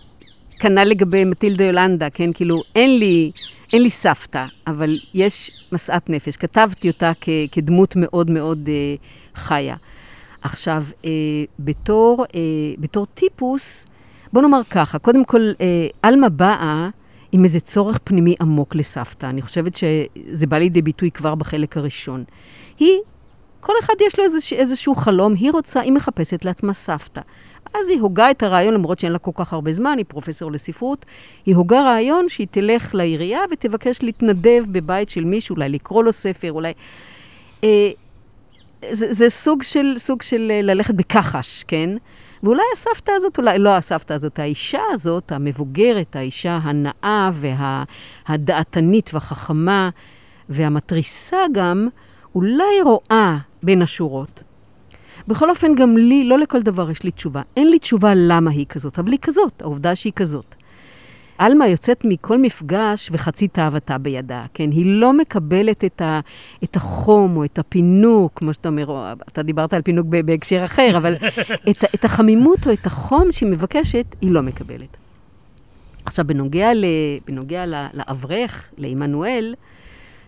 [0.61, 2.33] כנ"ל לגבי מטילדה יולנדה, כן?
[2.33, 3.31] כאילו, אין לי,
[3.73, 6.37] אין לי סבתא, אבל יש משאת נפש.
[6.37, 8.95] כתבתי אותה כ, כדמות מאוד מאוד אה,
[9.35, 9.77] חיה.
[10.43, 11.11] עכשיו, אה,
[11.59, 12.41] בתור, אה,
[12.79, 13.87] בתור טיפוס,
[14.33, 16.89] בוא נאמר ככה, קודם כל, אה, עלמה באה
[17.33, 19.27] עם איזה צורך פנימי עמוק לסבתא.
[19.27, 22.25] אני חושבת שזה בא לידי ביטוי כבר בחלק הראשון.
[22.79, 22.99] היא,
[23.61, 27.21] כל אחד יש לו איזוש, איזשהו חלום, היא רוצה, היא מחפשת לעצמה סבתא.
[27.75, 31.07] אז היא הוגה את הרעיון, למרות שאין לה כל כך הרבה זמן, היא פרופסור לספרות,
[31.47, 36.53] היא הוגה רעיון שהיא תלך לעירייה ותבקש להתנדב בבית של מישהו, אולי לקרוא לו ספר,
[36.53, 36.73] אולי...
[37.65, 37.91] אה,
[38.91, 41.91] זה, זה סוג של, סוג של אה, ללכת בכחש, כן?
[42.43, 47.31] ואולי הסבתא הזאת, אולי לא הסבתא הזאת, האישה הזאת, המבוגרת, האישה הנאה
[48.29, 49.91] והדעתנית והחכמה
[50.49, 51.89] והמתריסה גם,
[52.35, 54.43] אולי רואה בין השורות.
[55.29, 57.43] בכל אופן, גם לי, לא לכל דבר יש לי תשובה.
[57.57, 60.55] אין לי תשובה למה היא כזאת, אבל היא כזאת, העובדה שהיא כזאת.
[61.41, 64.71] עלמה יוצאת מכל מפגש וחצי תאוותה בידה, כן?
[64.71, 66.21] היא לא מקבלת את, ה,
[66.65, 70.97] את החום או את הפינוק, כמו שאתה אומר, או, אתה דיברת על פינוק בהקשר אחר,
[70.97, 71.15] אבל
[71.71, 74.97] את, את החמימות או את החום שהיא מבקשת, היא לא מקבלת.
[76.05, 76.85] עכשיו, בנוגע, ל,
[77.27, 79.55] בנוגע ל, לאברך, לעמנואל,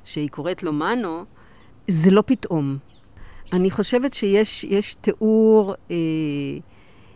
[0.05, 1.25] שהיא קוראת לו מנו,
[1.89, 2.77] זה לא פתאום.
[3.53, 5.97] אני חושבת שיש תיאור אה,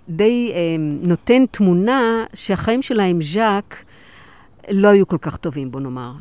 [0.08, 0.76] די אה,
[1.08, 3.85] נותן תמונה שהחיים שלה עם ז'אק
[4.70, 6.12] לא היו כל כך טובים, בוא נאמר.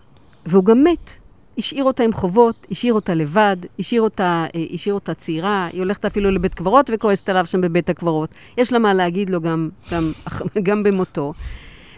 [0.45, 1.17] והוא גם מת.
[1.58, 6.05] השאיר אותה עם חובות, השאיר אותה לבד, השאיר אותה, אה, השאיר אותה צעירה, היא הולכת
[6.05, 8.29] אפילו לבית קברות וכועסת עליו שם בבית הקברות.
[8.58, 10.12] יש לה מה להגיד לו גם, גם,
[10.67, 11.34] גם במותו.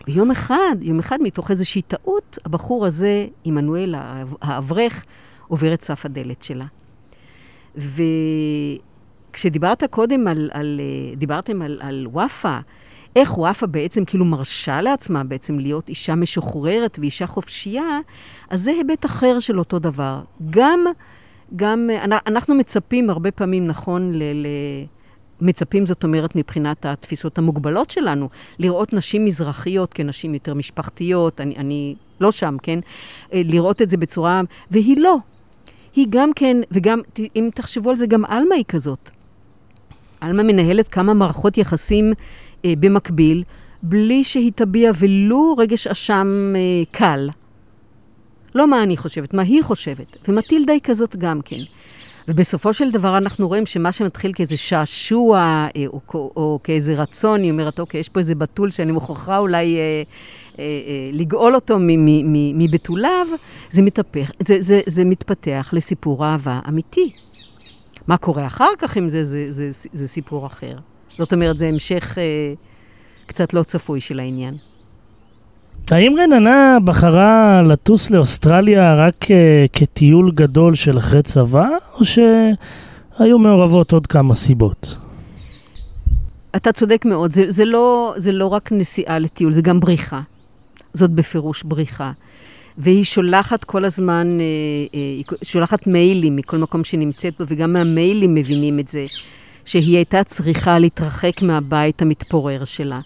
[0.08, 3.96] ויום אחד, יום אחד מתוך איזושהי טעות, הבחור הזה, עמנואל
[4.42, 5.04] האברך,
[5.48, 6.66] עובר את סף הדלת שלה.
[9.34, 12.60] כשדיברת קודם על, על, אה, דיברתם על, על וופא,
[13.18, 18.00] איך וופא בעצם כאילו מרשה לעצמה בעצם להיות אישה משוחררת ואישה חופשייה,
[18.50, 20.22] אז זה היבט אחר של אותו דבר.
[20.50, 20.86] גם,
[21.56, 21.90] גם,
[22.28, 24.24] אנחנו מצפים הרבה פעמים, נכון, ל...
[24.24, 24.48] ל
[25.42, 31.96] מצפים, זאת אומרת, מבחינת התפיסות המוגבלות שלנו, לראות נשים מזרחיות כנשים יותר משפחתיות, אני, אני
[32.22, 32.80] לא שם, כן?
[33.34, 34.42] אה, לראות את זה בצורה...
[34.72, 35.18] והיא לא.
[35.96, 37.02] היא גם כן, וגם,
[37.36, 39.10] אם תחשבו על זה, גם עלמה היא כזאת.
[40.22, 42.14] עלמה מנהלת כמה מערכות יחסים
[42.66, 43.44] אה, במקביל,
[43.84, 47.30] בלי שהיא תביע ולו רגש אשם אה, קל.
[48.56, 50.18] לא מה אני חושבת, מה היא חושבת.
[50.28, 51.58] ומטילדה היא כזאת גם כן.
[52.28, 55.38] ובסופו של דבר אנחנו רואים שמה שמתחיל כאיזה שעשוע
[55.76, 59.38] אה, או, או, או כאיזה רצון, היא אומרת, אוקיי, יש פה איזה בתול שאני מוכרחה
[59.38, 59.82] אולי אה,
[60.60, 60.64] אה, אה,
[61.14, 61.78] לגאול אותו
[62.54, 63.28] מבתוליו,
[63.70, 67.12] זה, מתהפך, זה, זה, זה מתפתח לסיפור אהבה אמיתי.
[68.08, 70.76] מה קורה אחר כך עם זה, זה, זה, זה, זה סיפור אחר.
[71.18, 72.54] זאת אומרת, זה המשך אה,
[73.26, 74.58] קצת לא צפוי של העניין.
[75.92, 79.28] האם רננה בחרה לטוס לאוסטרליה רק uh,
[79.74, 84.96] כטיול גדול של אחרי צבא, או שהיו מעורבות עוד כמה סיבות?
[86.56, 90.22] אתה צודק מאוד, זה, זה, לא, זה לא רק נסיעה לטיול, זה גם בריחה.
[90.94, 92.12] זאת בפירוש בריחה.
[92.78, 94.46] והיא שולחת כל הזמן, אה,
[94.94, 99.06] אה, היא שולחת מיילים מכל מקום שנמצאת בו, וגם מהמיילים מבינים את זה,
[99.68, 103.00] שהיא הייתה צריכה להתרחק מהבית המתפורר שלה.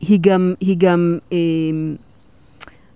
[0.00, 1.38] היא גם, היא גם אה,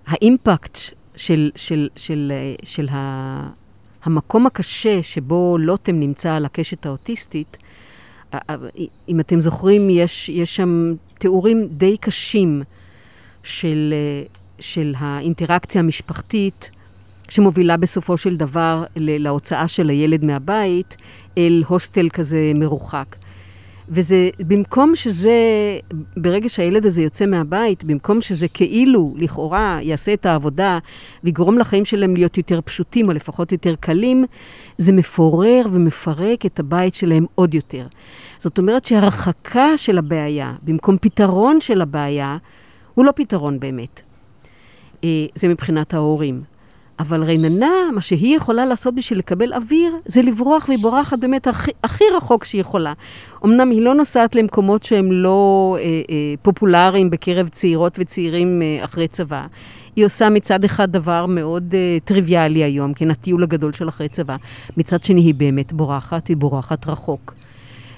[0.06, 0.78] האימפקט
[1.16, 3.48] של, של, של, אה, של ה,
[4.04, 7.56] המקום הקשה שבו לוטם נמצא על הקשת האוטיסטית,
[8.34, 8.54] אה, אה,
[9.08, 12.62] אם אתם זוכרים, יש, יש שם תיאורים די קשים
[13.42, 13.94] של,
[14.58, 16.70] של האינטראקציה המשפחתית,
[17.28, 20.96] שמובילה בסופו של דבר להוצאה של הילד מהבית
[21.38, 23.16] אל הוסטל כזה מרוחק.
[23.90, 25.32] וזה, במקום שזה,
[26.16, 30.78] ברגע שהילד הזה יוצא מהבית, במקום שזה כאילו, לכאורה, יעשה את העבודה
[31.24, 34.24] ויגרום לחיים שלהם להיות יותר פשוטים, או לפחות יותר קלים,
[34.78, 37.86] זה מפורר ומפרק את הבית שלהם עוד יותר.
[38.38, 42.36] זאת אומרת שהרחקה של הבעיה, במקום פתרון של הבעיה,
[42.94, 44.02] הוא לא פתרון באמת.
[45.04, 46.42] אה, זה מבחינת ההורים.
[46.98, 51.70] אבל רננה, מה שהיא יכולה לעשות בשביל לקבל אוויר, זה לברוח, והיא בורחת באמת הכי,
[51.84, 52.92] הכי רחוק שהיא יכולה.
[53.44, 59.08] אמנם היא לא נוסעת למקומות שהם לא אה, אה, פופולריים בקרב צעירות וצעירים אה, אחרי
[59.08, 59.46] צבא.
[59.96, 64.36] היא עושה מצד אחד דבר מאוד אה, טריוויאלי היום, כן, הטיול הגדול של אחרי צבא.
[64.76, 67.34] מצד שני, היא באמת בורחת, היא בורחת רחוק.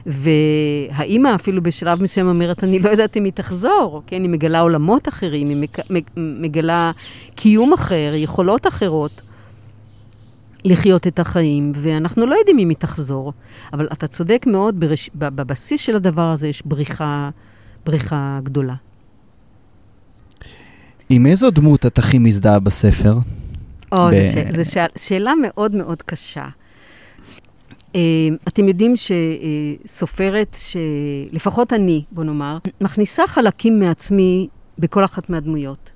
[0.06, 4.22] והאימא אפילו בשלב מסוים אומרת, אני לא יודעת אם היא תחזור, כן?
[4.22, 5.68] היא מגלה עולמות אחרים, היא
[6.16, 6.90] מגלה
[7.34, 9.22] קיום אחר, יכולות אחרות.
[10.64, 13.32] לחיות את החיים, ואנחנו לא יודעים אם היא תחזור.
[13.72, 15.10] אבל אתה צודק מאוד, ברש...
[15.14, 17.30] בבסיס של הדבר הזה יש בריחה,
[17.86, 18.74] בריחה גדולה.
[21.08, 23.14] עם איזו דמות את הכי מזדהה בספר?
[23.92, 24.10] או, ב...
[24.10, 24.56] זו, ש...
[24.56, 24.76] זו ש...
[24.96, 26.48] שאלה מאוד מאוד קשה.
[27.94, 28.00] אה,
[28.48, 34.48] אתם יודעים שסופרת, שלפחות אני, בוא נאמר, מכניסה חלקים מעצמי
[34.78, 35.92] בכל אחת מהדמויות.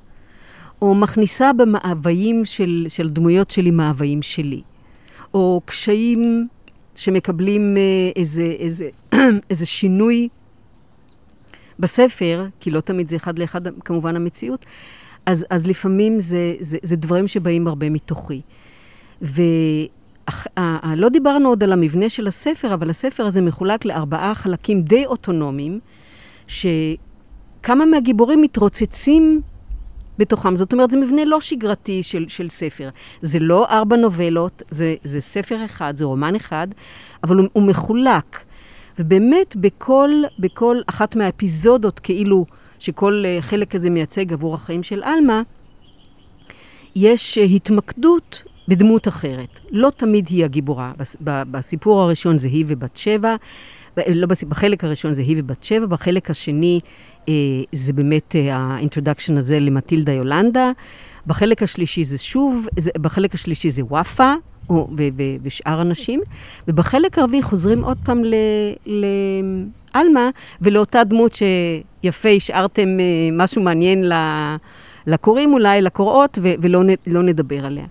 [0.82, 4.62] או מכניסה במאוויים של, של דמויות שלי מאוויים שלי.
[5.34, 6.48] או קשיים
[6.94, 7.82] שמקבלים אה,
[8.16, 8.88] איזה, איזה,
[9.50, 10.28] איזה שינוי
[11.78, 14.66] בספר, כי לא תמיד זה אחד לאחד כמובן המציאות,
[15.26, 18.40] אז, אז לפעמים זה, זה, זה דברים שבאים הרבה מתוכי.
[19.22, 19.42] ו...
[20.96, 25.80] לא דיברנו עוד על המבנה של הספר, אבל הספר הזה מחולק לארבעה חלקים די אוטונומיים,
[26.46, 29.40] שכמה מהגיבורים מתרוצצים
[30.18, 30.56] בתוכם.
[30.56, 32.88] זאת אומרת, זה מבנה לא שגרתי של, של ספר.
[33.22, 36.68] זה לא ארבע נובלות, זה, זה ספר אחד, זה רומן אחד,
[37.24, 38.44] אבל הוא, הוא מחולק.
[38.98, 42.46] ובאמת, בכל, בכל אחת מהאפיזודות, כאילו
[42.78, 45.42] שכל אה, חלק כזה מייצג עבור החיים של עלמה,
[46.96, 49.60] יש אה, התמקדות בדמות אחרת.
[49.70, 50.92] לא תמיד היא הגיבורה.
[51.20, 53.36] בסיפור הראשון זה היא ובת שבע,
[54.08, 56.80] לא בחלק הראשון זה היא ובת שבע, בחלק השני
[57.28, 57.34] אה,
[57.72, 60.70] זה באמת אה, ה introduction הזה למטילדה יולנדה.
[61.26, 64.34] בחלק השלישי זה שוב, זה, בחלק השלישי זה וופא,
[64.70, 66.20] או, ו, ו, ושאר הנשים,
[66.68, 68.22] ובחלק הרביעי חוזרים עוד פעם
[68.86, 74.04] לעלמה, ולאותה דמות שיפה השארתם אה, משהו מעניין
[75.06, 77.84] לקוראים אולי, לקוראות, ו, ולא לא נדבר עליה.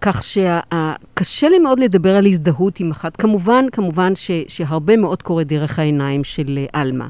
[0.00, 3.16] כך שקשה לי מאוד לדבר על הזדהות עם אחת.
[3.16, 7.08] כמובן, כמובן ש, שהרבה מאוד קורה דרך העיניים של אה, עלמה.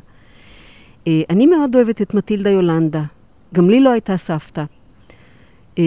[1.07, 3.03] אה, אני מאוד אוהבת את מטילדה יולנדה.
[3.55, 4.65] גם לי לא הייתה סבתא.
[5.79, 5.85] אה,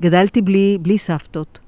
[0.00, 1.58] גדלתי בלי, בלי סבתות.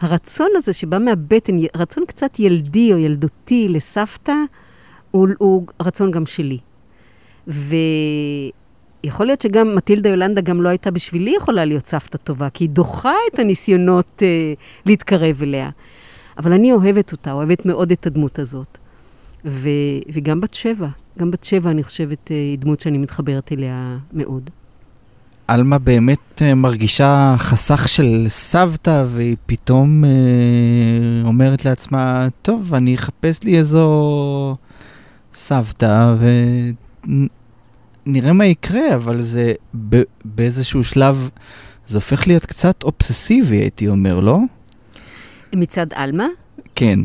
[0.00, 4.34] הרצון הזה שבא מהבטן, רצון קצת ילדי או ילדותי לסבתא,
[5.10, 6.58] הוא, הוא רצון גם שלי.
[9.04, 12.70] ויכול להיות שגם מטילדה יולנדה גם לא הייתה בשבילי יכולה להיות סבתא טובה, כי היא
[12.70, 14.52] דוחה את הניסיונות אה,
[14.86, 15.70] להתקרב אליה.
[16.38, 18.78] אבל אני אוהבת אותה, אוהבת מאוד את הדמות הזאת.
[19.44, 19.68] ו,
[20.12, 20.88] וגם בת שבע,
[21.18, 24.50] גם בת שבע אני חושבת אה, היא דמות שאני מתחברת אליה מאוד.
[25.48, 30.10] עלמה באמת אה, מרגישה חסך של סבתא, והיא פתאום אה,
[31.24, 34.56] אומרת לעצמה, טוב, אני אחפש לי איזו
[35.34, 36.14] סבתא,
[38.06, 39.52] ונראה מה יקרה, אבל זה
[39.88, 41.30] ב- באיזשהו שלב,
[41.86, 44.38] זה הופך להיות קצת אובססיבי, הייתי אומר, לא?
[45.54, 46.26] מצד עלמה?
[46.74, 46.98] כן.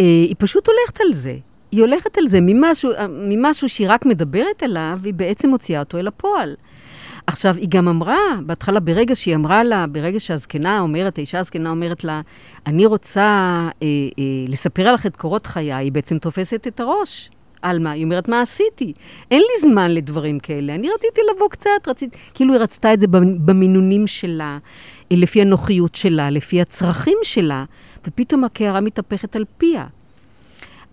[0.00, 1.36] אה, היא פשוט הולכת על זה.
[1.72, 6.06] היא הולכת על זה ממשהו, ממשהו שהיא רק מדברת עליו, היא בעצם מוציאה אותו אל
[6.06, 6.54] הפועל.
[7.26, 12.04] עכשיו, היא גם אמרה, בהתחלה, ברגע שהיא אמרה לה, ברגע שהזקנה אומרת, האישה הזקנה אומרת
[12.04, 12.20] לה,
[12.66, 13.86] אני רוצה אה,
[14.18, 17.30] אה, לספר לך את קורות חיי, היא בעצם תופסת את הראש.
[17.62, 17.90] על מה?
[17.90, 18.92] היא אומרת, מה עשיתי?
[19.30, 20.74] אין לי זמן לדברים כאלה.
[20.74, 22.18] אני רציתי לבוא קצת, רציתי...
[22.34, 23.06] כאילו היא רצתה את זה
[23.44, 24.58] במינונים שלה,
[25.10, 27.64] לפי הנוחיות שלה, לפי הצרכים שלה,
[28.06, 29.86] ופתאום הקערה מתהפכת על פיה.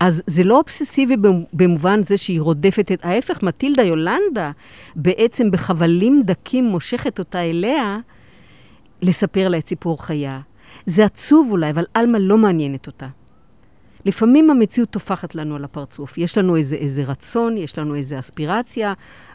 [0.00, 1.16] אז זה לא אובססיבי
[1.52, 3.04] במובן זה שהיא רודפת את...
[3.04, 4.50] ההפך, מטילדה יולנדה
[4.96, 7.98] בעצם בחבלים דקים מושכת אותה אליה
[9.02, 10.40] לספר לה את סיפור חייה.
[10.86, 13.06] זה עצוב אולי, אבל עלמה לא מעניינת אותה.
[14.06, 16.18] לפעמים המציאות טופחת לנו על הפרצוף.
[16.18, 18.92] יש לנו איזה, איזה רצון, יש לנו איזה אספירציה,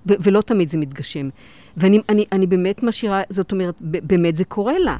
[0.07, 1.29] ו- ולא תמיד זה מתגשם.
[1.77, 4.97] ואני אני, אני באמת משאירה, זאת אומרת, באמת זה קורה לה,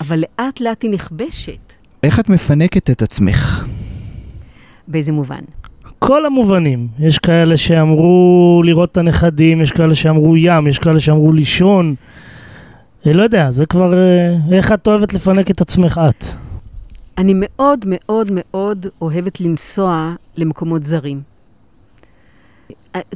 [0.00, 1.72] אבל לאט לאט היא נכבשת.
[2.02, 3.64] איך את מפנקת את עצמך?
[4.88, 5.44] באיזה מובן?
[5.98, 6.88] כל המובנים.
[6.98, 11.94] יש כאלה שאמרו לראות את הנכדים, יש כאלה שאמרו ים, יש כאלה שאמרו לישון.
[13.06, 13.94] אני לא יודע, זה כבר...
[13.94, 16.43] אה, איך את אוהבת לפנק את עצמך את?
[17.18, 21.20] אני מאוד מאוד מאוד אוהבת לנסוע למקומות זרים.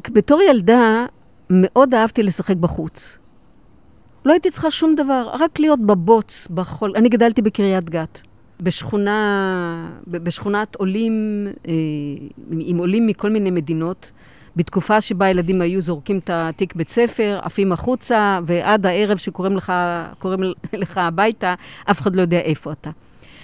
[0.09, 1.07] בתור ילדה,
[1.51, 3.19] מאוד אהבתי לשחק בחוץ.
[4.25, 6.93] לא הייתי צריכה שום דבר, רק להיות בבוץ, בחול.
[6.97, 8.21] אני גדלתי בקריית גת.
[8.61, 11.73] בשכונה, בשכונת עולים, אה,
[12.61, 14.11] עם עולים מכל מיני מדינות,
[14.57, 19.73] בתקופה שבה הילדים היו זורקים את התיק בית ספר, עפים החוצה, ועד הערב שקוראים לך,
[20.73, 21.55] לך הביתה,
[21.91, 22.91] אף אחד לא יודע איפה אתה.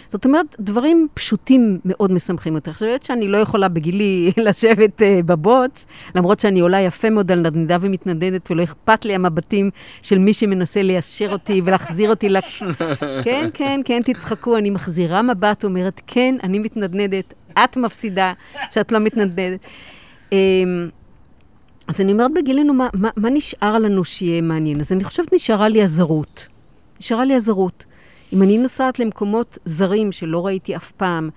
[0.09, 2.71] זאת אומרת, דברים פשוטים מאוד משמחים אותי.
[2.71, 7.39] אני חושבת שאני לא יכולה בגילי לשבת uh, בבוץ, למרות שאני עולה יפה מאוד על
[7.41, 9.71] נדנדה ומתנדנדת, ולא אכפת לי המבטים
[10.03, 12.37] של מי שמנסה ליישר אותי ולהחזיר אותי ל...
[13.25, 18.33] כן, כן, כן, תצחקו, אני מחזירה מבט, אומרת, כן, אני מתנדנדת, את מפסידה
[18.71, 19.61] שאת לא מתנדנדת.
[20.31, 20.35] Um,
[21.89, 24.81] אז אני אומרת בגילנו, מה, מה, מה נשאר לנו שיהיה מעניין?
[24.81, 26.47] אז אני חושבת נשארה לי הזרות.
[27.01, 27.85] נשארה לי הזרות.
[28.35, 31.31] אם אני נוסעת למקומות זרים שלא ראיתי אף פעם,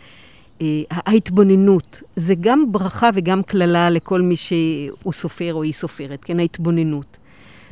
[0.62, 6.40] אה, ההתבוננות, זה גם ברכה וגם קללה לכל מי שהוא סופר או היא סופרת, כן,
[6.40, 7.18] ההתבוננות.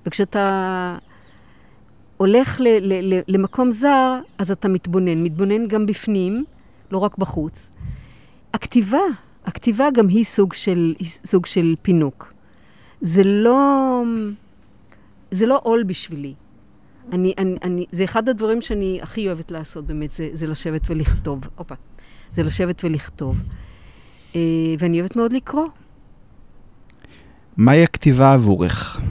[0.06, 0.98] וכשאתה
[2.18, 5.24] הולך ל- ל- ל- למקום זר, אז אתה מתבונן.
[5.24, 6.46] מתבונן גם בפנים,
[6.92, 7.72] לא רק בחוץ.
[8.54, 9.00] הכתיבה,
[9.46, 12.34] הכתיבה גם היא סוג של, היא סוג של פינוק.
[13.02, 14.02] זה לא,
[15.32, 16.34] זה לא עול בשבילי.
[17.12, 21.42] אני, אני, אני, זה אחד הדברים שאני הכי אוהבת לעשות באמת, זה, זה לשבת ולכתוב.
[21.56, 21.76] הופה.
[22.32, 23.42] זה לשבת ולכתוב.
[24.36, 24.42] אה,
[24.80, 25.66] ואני אוהבת מאוד לקרוא.
[27.58, 29.02] מהי הכתיבה עבורך?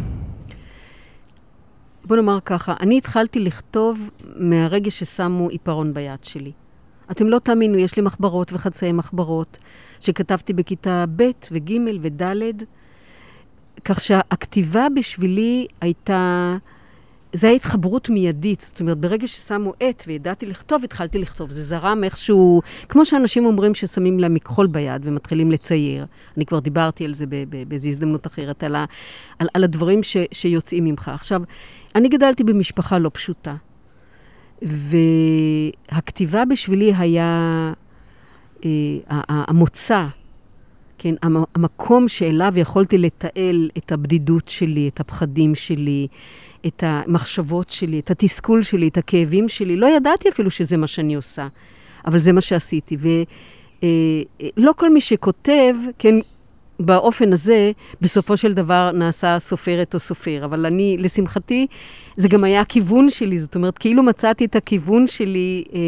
[2.04, 6.52] בוא נאמר ככה, אני התחלתי לכתוב מהרגע ששמו עיפרון ביד שלי.
[7.10, 9.58] אתם לא תאמינו, יש לי מחברות וחצאי מחברות
[10.00, 12.62] שכתבתי בכיתה ב' וג' וד',
[13.84, 16.56] כך שהכתיבה בשבילי הייתה...
[17.34, 18.60] זה היה התחברות מיידית.
[18.60, 21.50] זאת אומרת, ברגע ששמו עט וידעתי לכתוב, התחלתי לכתוב.
[21.50, 26.06] זה זרם איכשהו, כמו שאנשים אומרים ששמים להם מכחול ביד ומתחילים לצייר.
[26.36, 27.24] אני כבר דיברתי על זה
[27.68, 28.76] באיזו הזדמנות אחרת, על,
[29.38, 31.10] על, על הדברים ש, שיוצאים ממך.
[31.14, 31.42] עכשיו,
[31.94, 33.54] אני גדלתי במשפחה לא פשוטה,
[34.62, 37.72] והכתיבה בשבילי היה
[38.64, 38.70] אה,
[39.28, 40.06] המוצא.
[40.98, 41.14] כן,
[41.54, 46.06] המקום שאליו יכולתי לתעל את הבדידות שלי, את הפחדים שלי,
[46.66, 49.76] את המחשבות שלי, את התסכול שלי, את הכאבים שלי.
[49.76, 51.48] לא ידעתי אפילו שזה מה שאני עושה,
[52.06, 52.96] אבל זה מה שעשיתי.
[53.00, 56.14] ולא אה, כל מי שכותב, כן,
[56.80, 60.44] באופן הזה, בסופו של דבר נעשה סופרת או סופר.
[60.44, 61.66] אבל אני, לשמחתי,
[62.16, 63.38] זה גם היה הכיוון שלי.
[63.38, 65.80] זאת אומרת, כאילו מצאתי את הכיוון שלי אה,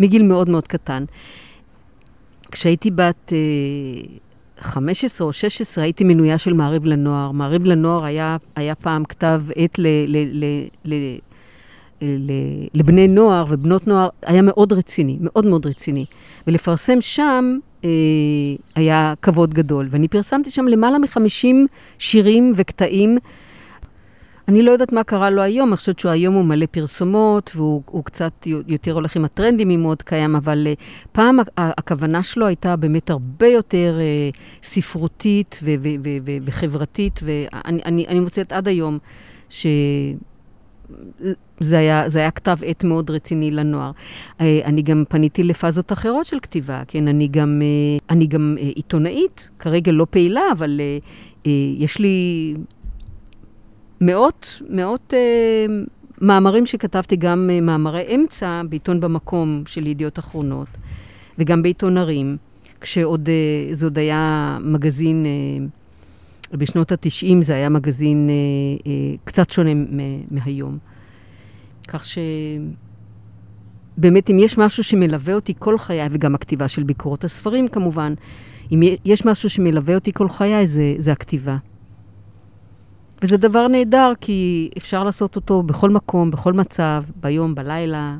[0.00, 1.04] מגיל מאוד מאוד קטן.
[2.50, 3.32] כשהייתי בת...
[3.32, 3.38] אה,
[4.62, 7.30] 15 או 16 הייתי מנויה של מעריב לנוער.
[7.30, 10.44] מעריב לנוער היה, היה פעם כתב עת ל, ל, ל,
[10.84, 12.32] ל,
[12.74, 16.04] לבני נוער ובנות נוער היה מאוד רציני, מאוד מאוד רציני.
[16.46, 17.90] ולפרסם שם אה,
[18.74, 19.88] היה כבוד גדול.
[19.90, 21.46] ואני פרסמתי שם למעלה מ-50
[21.98, 23.18] שירים וקטעים.
[24.48, 28.46] אני לא יודעת מה קרה לו היום, אני חושבת שהיום הוא מלא פרסומות, והוא קצת
[28.66, 30.82] יותר הולך עם הטרנדים, אם הוא עוד קיים, אבל uh,
[31.12, 33.98] פעם הכוונה שלו הייתה באמת הרבה יותר
[34.32, 35.88] uh, ספרותית ו- ו-
[36.24, 38.98] ו- וחברתית, ואני אני, אני מוצאת עד היום
[39.48, 39.66] ש...
[41.60, 43.90] זה היה, זה היה כתב עת מאוד רציני לנוער.
[44.40, 47.08] אה, אני גם פניתי לפאזות אחרות של כתיבה, כן?
[47.08, 47.62] אני גם,
[48.10, 50.80] אני גם עיתונאית, כרגע לא פעילה, אבל
[51.78, 52.54] יש לי
[54.02, 55.14] מאות, מאות
[56.20, 60.68] מאמרים שכתבתי, גם מאמרי אמצע בעיתון במקום של ידיעות אחרונות,
[61.38, 62.36] וגם בעיתון ערים,
[62.80, 63.28] כשעוד,
[63.72, 65.26] זה עוד היה מגזין...
[66.52, 68.34] בשנות ה-90 זה היה מגזין אה,
[68.86, 69.70] אה, קצת שונה
[70.30, 70.78] מהיום.
[71.88, 72.04] כך
[73.98, 78.14] שבאמת, אם יש משהו שמלווה אותי כל חיי, וגם הכתיבה של ביקורות הספרים כמובן,
[78.72, 81.56] אם יש משהו שמלווה אותי כל חיי, זה, זה הכתיבה.
[83.22, 88.16] וזה דבר נהדר, כי אפשר לעשות אותו בכל מקום, בכל מצב, ביום, בלילה.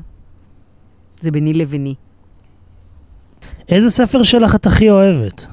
[1.19, 1.95] זה ביני לביני.
[3.69, 5.45] איזה ספר שלך את הכי אוהבת?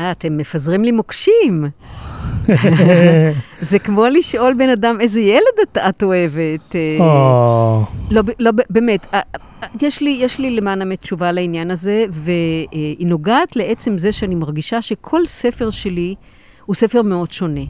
[0.00, 1.64] אה, אתם מפזרים לי מוקשים.
[3.70, 6.76] זה כמו לשאול בן אדם איזה ילד את, את אוהבת.
[6.76, 7.82] אה.
[8.10, 13.06] לא, לא, באמת, אה, אה, יש לי, יש לי למען האמת תשובה לעניין הזה, והיא
[13.06, 16.14] נוגעת לעצם זה שאני מרגישה שכל ספר שלי
[16.70, 17.60] הוא ספר מאוד שונה.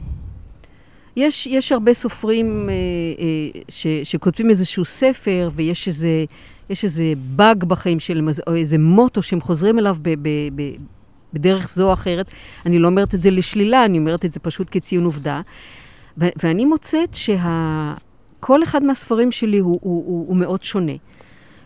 [1.15, 6.25] יש, יש הרבה סופרים אה, אה, ש, שכותבים איזשהו ספר, ויש איזה,
[6.69, 7.03] יש איזה
[7.35, 10.61] באג בחיים שלהם, או איזה מוטו שהם חוזרים אליו ב, ב, ב,
[11.33, 12.25] בדרך זו או אחרת.
[12.65, 15.41] אני לא אומרת את זה לשלילה, אני אומרת את זה פשוט כציון עובדה.
[16.17, 20.95] ו- ואני מוצאת שכל אחד מהספרים שלי הוא, הוא, הוא, הוא מאוד שונה.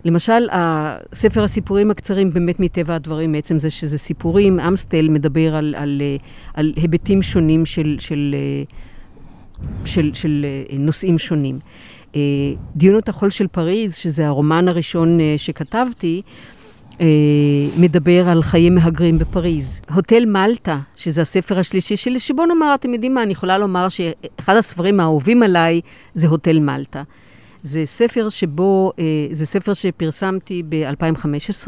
[0.06, 0.48] למשל,
[1.14, 6.02] ספר הסיפורים הקצרים, באמת מטבע הדברים, מעצם זה שזה סיפורים, אמסטל מדבר על, על,
[6.54, 8.36] על היבטים שונים של, של,
[9.86, 11.60] של, של נושאים שונים.
[12.76, 16.22] דיונות החול של פריז, שזה הרומן הראשון שכתבתי,
[17.02, 17.06] אה,
[17.80, 19.82] מדבר על חיי מהגרים בפריז.
[19.94, 24.56] הוטל מלטה, שזה הספר השלישי שלי, שבוא נאמר, אתם יודעים מה, אני יכולה לומר שאחד
[24.56, 25.82] הספרים האהובים עליי
[26.14, 27.04] זה הוטל מלטה.
[27.66, 31.68] זה ספר שבו, אה, זה ספר שפרסמתי ב-2015,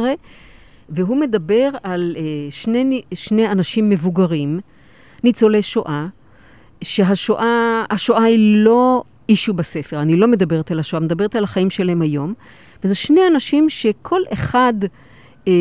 [0.89, 4.59] והוא מדבר על אה, שני, שני אנשים מבוגרים,
[5.23, 6.07] ניצולי שואה,
[6.81, 12.01] שהשואה, השואה היא לא אישו בספר, אני לא מדברת על השואה, מדברת על החיים שלהם
[12.01, 12.33] היום,
[12.83, 14.73] וזה שני אנשים שכל אחד...
[15.47, 15.53] אה,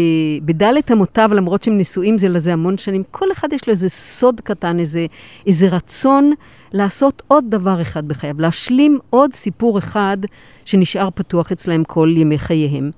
[0.45, 4.41] בדלת אמותיו, למרות שהם נשואים זה לזה המון שנים, כל אחד יש לו איזה סוד
[4.41, 5.07] קטן, איזה,
[5.47, 6.33] איזה רצון
[6.73, 10.17] לעשות עוד דבר אחד בחייו, להשלים עוד סיפור אחד
[10.65, 12.91] שנשאר פתוח אצלהם כל ימי חייהם.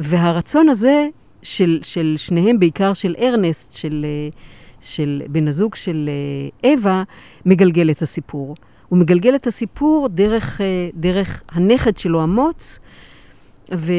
[0.00, 1.08] והרצון הזה
[1.42, 4.28] של, של שניהם, בעיקר של ארנסט, של, אה,
[4.80, 6.10] של בן הזוג של
[6.64, 7.02] אה, אווה,
[7.46, 8.54] מגלגל את הסיפור.
[8.88, 10.60] הוא מגלגל את הסיפור דרך,
[10.94, 12.78] דרך הנכד שלו, אמוץ,
[13.74, 13.92] ו...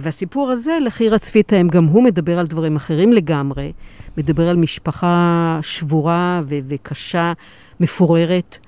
[0.00, 3.72] והסיפור הזה, לחירה צפיתאם, גם הוא מדבר על דברים אחרים לגמרי.
[4.16, 6.58] מדבר על משפחה שבורה ו...
[6.68, 7.32] וקשה,
[7.80, 8.58] מפוררת.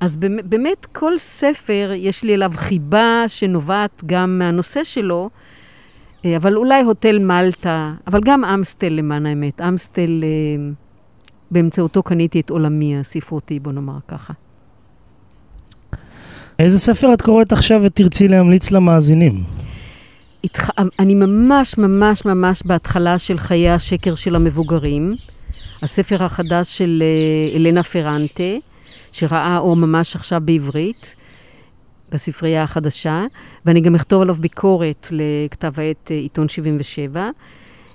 [0.00, 5.30] אז באמת כל ספר, יש לי אליו חיבה שנובעת גם מהנושא שלו,
[6.24, 9.60] אה, אבל אולי הוטל מלטה, אבל גם אמסטל למען האמת.
[9.60, 10.72] אמסטל, אה,
[11.50, 14.32] באמצעותו קניתי את עולמי הספרותי, בוא נאמר ככה.
[16.58, 19.44] איזה ספר את קוראת עכשיו ותרצי להמליץ למאזינים?
[20.98, 25.14] אני ממש ממש ממש בהתחלה של חיי השקר של המבוגרים.
[25.82, 28.42] הספר החדש של uh, אלנה פרנטה,
[29.12, 31.14] שראה אור ממש עכשיו בעברית,
[32.12, 33.24] בספרייה החדשה,
[33.66, 37.30] ואני גם אכתוב עליו ביקורת לכתב העת uh, עיתון 77.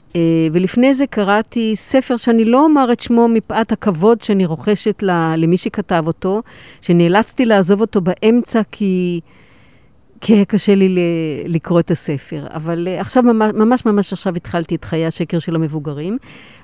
[0.09, 0.15] Uh,
[0.51, 5.03] ולפני זה קראתי ספר שאני לא אומר את שמו מפאת הכבוד שאני רוכשת
[5.37, 6.41] למי שכתב אותו,
[6.81, 9.19] שנאלצתי לעזוב אותו באמצע כי...
[10.27, 10.97] היה קשה לי
[11.45, 12.47] לקרוא את הספר.
[12.53, 16.17] אבל uh, עכשיו, ממש, ממש עכשיו התחלתי את חיי השקר של המבוגרים.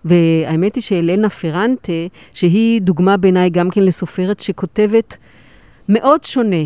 [0.06, 1.91] והאמת היא שאלנה פרנטה,
[2.34, 5.18] שהיא דוגמה בעיניי גם כן לסופרת שכותבת
[5.89, 6.64] מאוד שונה,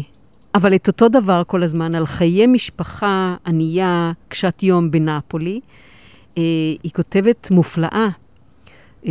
[0.56, 5.60] אבל את אותו דבר כל הזמן, על חיי משפחה ענייה, קשת יום בנפולי.
[6.36, 6.40] Uh,
[6.84, 8.08] היא כותבת מופלאה,
[9.04, 9.08] uh,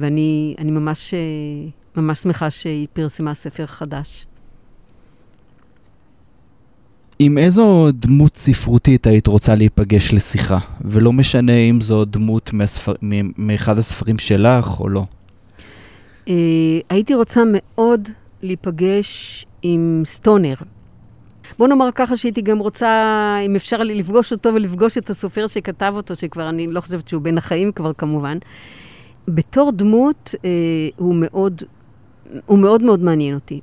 [0.00, 1.14] ואני ממש,
[1.96, 4.26] ממש שמחה שהיא פרסמה ספר חדש.
[7.22, 10.58] עם איזו דמות ספרותית היית רוצה להיפגש לשיחה?
[10.84, 12.92] ולא משנה אם זו דמות מהספר...
[13.38, 15.04] מאחד הספרים שלך או לא.
[16.90, 18.08] הייתי רוצה מאוד
[18.42, 20.54] להיפגש עם סטונר.
[21.58, 25.92] בוא נאמר ככה שהייתי גם רוצה, אם אפשר לי לפגוש אותו ולפגוש את הסופר שכתב
[25.96, 28.38] אותו, שכבר אני לא חושבת שהוא בין החיים כבר כמובן.
[29.28, 30.50] בתור דמות אה,
[30.96, 31.62] הוא מאוד,
[32.46, 33.60] הוא מאוד מאוד מעניין אותי.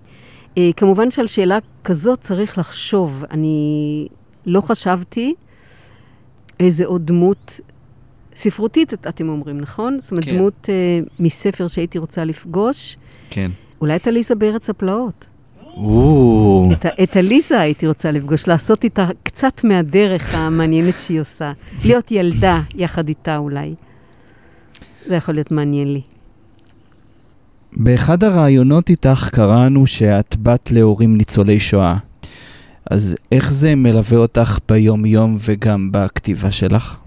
[0.57, 3.23] אה, כמובן שעל שאלה כזאת צריך לחשוב.
[3.31, 4.07] אני
[4.45, 5.33] לא חשבתי
[6.59, 7.59] איזה עוד דמות
[8.35, 9.97] ספרותית, אתם אומרים, נכון?
[10.01, 10.37] זאת אומרת, כן.
[10.37, 12.97] דמות אה, מספר שהייתי רוצה לפגוש.
[13.29, 13.51] כן.
[13.81, 15.27] אולי את עליזה בארץ הפלאות.
[15.77, 21.51] או, את, את עליזה הייתי רוצה לפגוש, לעשות איתה קצת מהדרך המעניינת שהיא עושה.
[21.85, 23.73] להיות ילדה יחד איתה אולי.
[25.05, 26.01] זה יכול להיות מעניין לי.
[27.73, 31.97] באחד הראיונות איתך קראנו שאת בת להורים ניצולי שואה.
[32.91, 36.97] אז איך זה מלווה אותך ביום-יום וגם בכתיבה שלך?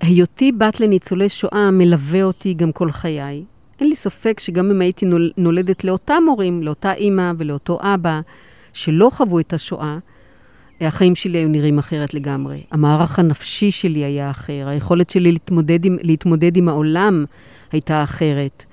[0.00, 3.44] היותי בת לניצולי שואה מלווה אותי גם כל חיי.
[3.80, 8.20] אין לי ספק שגם אם הייתי נול- נולדת לאותם הורים, לאותה אימא ולאותו אבא,
[8.72, 9.98] שלא חוו את השואה,
[10.80, 12.62] החיים שלי היו נראים אחרת לגמרי.
[12.70, 17.24] המערך הנפשי שלי היה אחר, היכולת שלי להתמודד עם, להתמודד עם העולם
[17.72, 18.64] הייתה אחרת.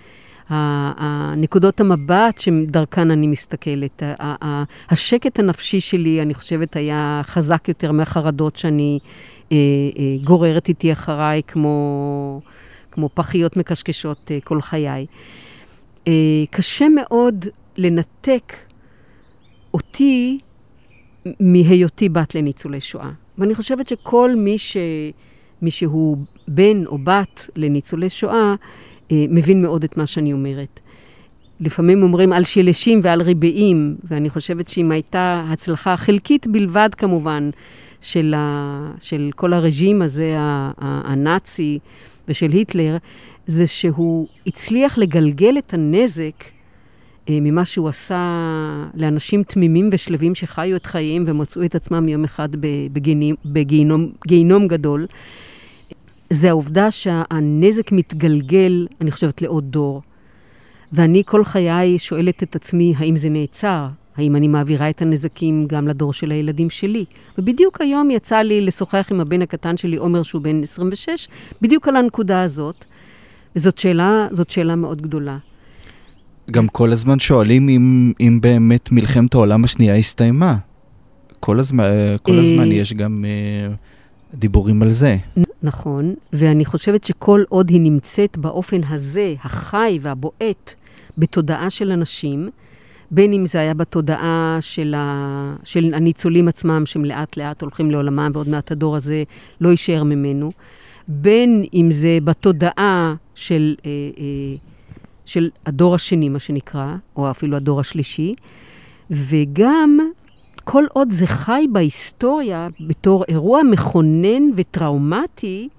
[0.53, 4.03] הנקודות המבט שדרכן אני מסתכלת,
[4.89, 8.99] השקט הנפשי שלי, אני חושבת, היה חזק יותר מהחרדות שאני
[9.51, 9.57] אה,
[9.99, 12.41] אה, גוררת איתי אחריי, כמו,
[12.91, 15.05] כמו פחיות מקשקשות אה, כל חיי.
[16.51, 17.45] קשה מאוד
[17.77, 18.53] לנתק
[19.73, 20.39] אותי
[21.39, 23.09] מהיותי בת לניצולי שואה.
[23.37, 24.77] ואני חושבת שכל מי, ש...
[25.61, 26.17] מי שהוא
[26.47, 28.55] בן או בת לניצולי שואה,
[29.11, 30.79] אה, מבין מאוד את מה שאני אומרת.
[31.59, 37.49] לפעמים אומרים על שלשים ועל ריבעים, ואני חושבת שאם הייתה הצלחה חלקית בלבד כמובן,
[38.01, 38.91] של, ה...
[38.99, 40.35] של כל הרג'ים הזה,
[40.77, 41.79] הנאצי
[42.27, 42.97] ושל היטלר,
[43.45, 46.43] זה שהוא הצליח לגלגל את הנזק
[47.29, 48.19] ממה שהוא עשה
[48.93, 52.49] לאנשים תמימים ושלווים שחיו את חייהם ומצאו את עצמם יום אחד
[52.93, 55.07] בגיהינום, בגיהינום, גיהינום גדול.
[56.29, 60.01] זה העובדה שהנזק מתגלגל, אני חושבת, לעוד דור.
[60.93, 63.87] ואני כל חיי שואלת את עצמי, האם זה נעצר?
[64.17, 67.05] האם אני מעבירה את הנזקים גם לדור של הילדים שלי?
[67.37, 71.27] ובדיוק היום יצא לי לשוחח עם הבן הקטן שלי, עומר, שהוא בן 26,
[71.61, 72.85] בדיוק על הנקודה הזאת.
[73.55, 75.37] וזאת שאלה, זאת שאלה מאוד גדולה.
[76.51, 80.57] גם כל הזמן שואלים אם, אם באמת מלחמת העולם השנייה הסתיימה.
[81.39, 83.73] כל הזמן, אה, כל אה, הזמן יש גם אה,
[84.33, 85.17] דיבורים על זה.
[85.63, 90.73] נכון, ואני חושבת שכל עוד היא נמצאת באופן הזה, החי והבועט,
[91.17, 92.49] בתודעה של אנשים,
[93.11, 95.55] בין אם זה היה בתודעה של, ה...
[95.63, 99.23] של הניצולים עצמם, שהם לאט לאט הולכים לעולמם, ועוד מעט הדור הזה
[99.61, 100.51] לא יישאר ממנו,
[101.07, 104.70] בין אם זה בתודעה של, אה, אה,
[105.31, 108.35] של הדור השני, מה שנקרא, או אפילו הדור השלישי,
[109.11, 109.99] וגם
[110.63, 115.69] כל עוד זה חי בהיסטוריה בתור אירוע מכונן וטראומטי,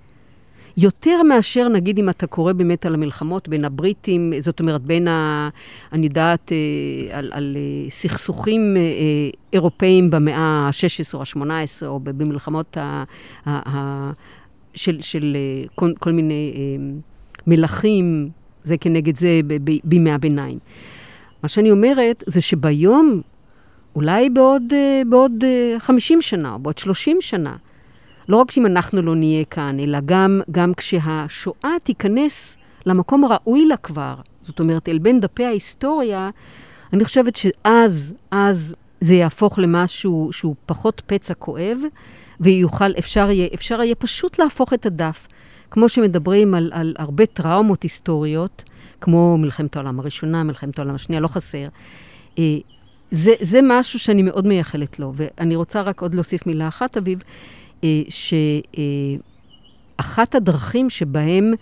[0.76, 5.48] יותר מאשר, נגיד, אם אתה קורא באמת על המלחמות בין הבריטים, זאת אומרת, בין ה...
[5.92, 8.82] אני יודעת, אה, על, על אה, סכסוכים אה,
[9.52, 13.04] אירופאיים במאה ה-16 או ה-18, או במלחמות ה...
[13.46, 14.12] ה, ה
[14.74, 15.36] של, של
[15.74, 16.52] כל, כל מיני
[17.46, 18.30] מלכים,
[18.64, 19.40] זה כנגד זה
[19.84, 20.58] בימי הביניים.
[21.42, 23.20] מה שאני אומרת זה שביום,
[23.96, 27.56] אולי בעוד, אה, בעוד אה, 50 שנה, או בעוד 30 שנה,
[28.28, 32.56] לא רק שאם אנחנו לא נהיה כאן, אלא גם, גם כשהשואה תיכנס
[32.86, 36.30] למקום הראוי לה כבר, זאת אומרת, אל בין דפי ההיסטוריה,
[36.92, 41.78] אני חושבת שאז, אז זה יהפוך למשהו שהוא פחות פצע כואב,
[42.40, 45.28] ויוכל, אפשר יהיה, אפשר יהיה פשוט להפוך את הדף.
[45.72, 48.64] כמו שמדברים על, על הרבה טראומות היסטוריות,
[49.00, 51.68] כמו מלחמת העולם הראשונה, מלחמת העולם השנייה, לא חסר.
[52.38, 52.44] אה,
[53.10, 55.12] זה, זה משהו שאני מאוד מייחלת לו.
[55.16, 57.22] ואני רוצה רק עוד להוסיף מילה אחת, אביב,
[57.84, 58.02] אה,
[59.98, 61.52] שאחת הדרכים שבהם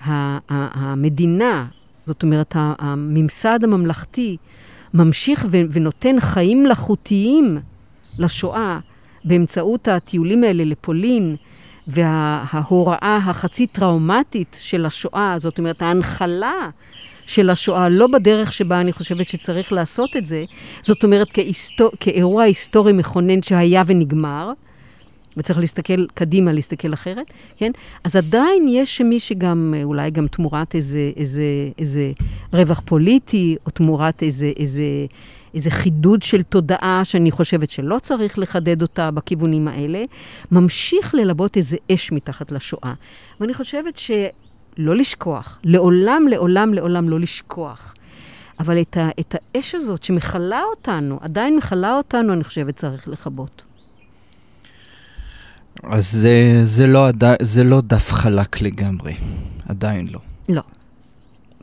[0.00, 1.66] המדינה,
[2.04, 4.36] זאת אומרת, הממסד הממלכתי,
[4.94, 7.58] ממשיך ונותן חיים מלאכותיים
[8.18, 8.78] לשואה
[9.24, 11.36] באמצעות הטיולים האלה לפולין,
[11.88, 16.68] וההוראה החצי טראומטית של השואה, זאת אומרת, ההנחלה
[17.26, 20.44] של השואה, לא בדרך שבה אני חושבת שצריך לעשות את זה,
[20.80, 24.52] זאת אומרת, כהיסטור, כאירוע היסטורי מכונן שהיה ונגמר,
[25.36, 27.26] וצריך להסתכל קדימה, להסתכל אחרת,
[27.56, 27.70] כן?
[28.04, 31.42] אז עדיין יש מי שגם, אולי גם תמורת איזה, איזה,
[31.78, 32.12] איזה
[32.52, 34.82] רווח פוליטי, או תמורת איזה, איזה,
[35.54, 40.04] איזה חידוד של תודעה שאני חושבת שלא צריך לחדד אותה בכיוונים האלה,
[40.52, 42.94] ממשיך ללבות איזה אש מתחת לשואה.
[43.40, 47.94] ואני חושבת שלא לשכוח, לעולם, לעולם, לעולם לא לשכוח.
[48.60, 53.62] אבל את, ה, את האש הזאת שמכלה אותנו, עדיין מכלה אותנו, אני חושבת צריך לכבות.
[55.82, 57.08] אז זה, זה, לא,
[57.42, 59.14] זה לא דף חלק לגמרי,
[59.68, 60.20] עדיין לא.
[60.48, 60.62] לא,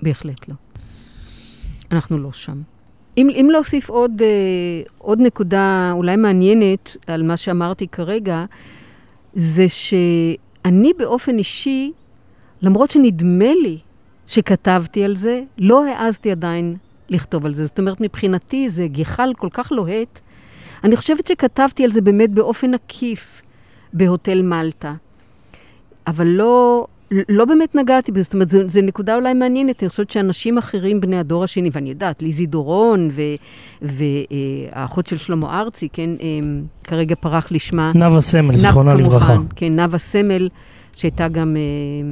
[0.02, 0.56] בהחלט לא.
[1.92, 2.62] אנחנו לא שם.
[3.18, 4.28] אם, אם להוסיף עוד, אה,
[4.98, 8.46] עוד נקודה אולי מעניינת על מה שאמרתי כרגע,
[9.34, 11.92] זה שאני באופן אישי,
[12.62, 13.78] למרות שנדמה לי
[14.28, 16.76] שכתבתי על זה, לא העזתי עדיין
[17.10, 17.66] לכתוב על זה.
[17.66, 20.20] זאת אומרת, מבחינתי זה גחל כל כך לוהט.
[20.84, 23.42] אני חושבת שכתבתי על זה באמת באופן עקיף
[23.94, 24.94] בהוטל מלטה.
[26.08, 29.84] אבל לא, לא באמת נגעתי בזה, זאת אומרת, זו נקודה אולי מעניינת.
[29.84, 33.10] אני חושבת שאנשים אחרים, בני הדור השני, ואני יודעת, ליזי דורון
[33.82, 37.92] והאחות של שלמה ארצי, כן, אמ, כרגע פרח לשמה.
[37.96, 39.36] נאוה סמל, זיכרונה לברכה.
[39.56, 40.50] כן, נאוה סמל,
[40.94, 42.10] שהייתה גם, אמ,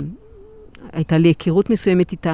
[0.93, 2.33] הייתה לי היכרות מסוימת איתה.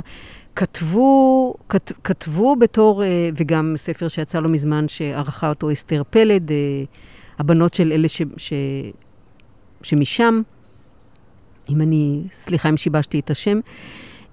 [0.56, 6.58] כתבו, כת, כתבו בתור, אה, וגם ספר שיצא לא מזמן, שערכה אותו אסתר פלד, אה,
[7.40, 8.54] הבנות של אלה ש, ש,
[9.82, 10.42] שמשם,
[11.70, 13.60] אם אני, סליחה אם שיבשתי את השם.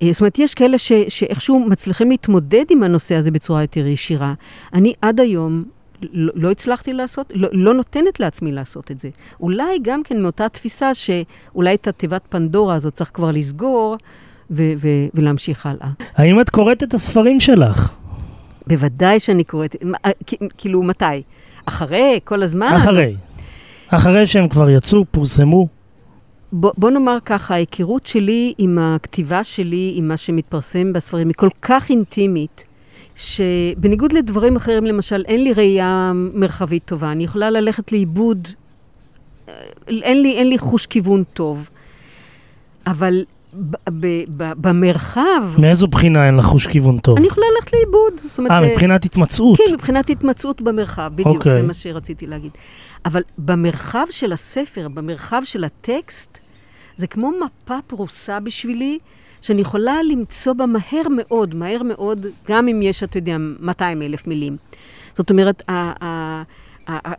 [0.03, 4.34] אה, זאת אומרת, יש כאלה ש, שאיכשהו מצליחים להתמודד עם הנושא הזה בצורה יותר ישירה.
[4.74, 5.62] אני עד היום
[6.03, 9.09] לא, לא הצלחתי לעשות, לא, לא נותנת לעצמי לעשות את זה.
[9.41, 13.97] אולי גם כן מאותה תפיסה שאולי את התיבת פנדורה הזאת צריך כבר לסגור,
[14.51, 15.89] ו- ו- ולהמשיך הלאה.
[16.14, 17.93] האם את קוראת את הספרים שלך?
[18.66, 20.11] בוודאי שאני קוראת, אה,
[20.59, 21.05] כאילו, מתי?
[21.66, 22.20] אחרי?
[22.24, 22.72] כל הזמן?
[22.76, 23.16] אחרי.
[23.89, 25.76] אחרי שהם כבר יצאו, פורסמו.
[26.53, 31.49] בוא, בוא נאמר ככה, ההיכרות שלי עם הכתיבה שלי, עם מה שמתפרסם בספרים, היא כל
[31.62, 32.64] כך אינטימית,
[33.14, 37.12] שבניגוד לדברים אחרים, למשל, אין לי ראייה מרחבית טובה.
[37.12, 38.49] אני יכולה ללכת לאיבוד,
[39.49, 39.55] אה,
[39.88, 41.70] אין לי, אין לי חוש כיוון טוב.
[42.86, 43.24] אבל
[44.39, 45.43] במרחב...
[45.59, 47.19] מאיזו בחינה אין לך חוש כיוון טוב?
[47.19, 48.13] אני יכולה ללכת לאיבוד.
[48.51, 49.59] אה, מבחינת התמצאות.
[49.59, 51.45] כן, מבחינת התמצאות במרחב, בדיוק, okay.
[51.45, 51.63] זה אוקיי.
[51.63, 52.51] מה שרציתי להגיד.
[53.07, 56.39] אבל במרחב של הספר, במרחב של הטקסט,
[56.97, 58.99] זה כמו מפה פרוסה בשבילי,
[59.41, 64.27] שאני יכולה למצוא בה מהר מאוד, מהר מאוד, גם אם יש, אתה יודע, 200 אלף
[64.27, 64.57] מילים.
[65.15, 65.63] זאת אומרת,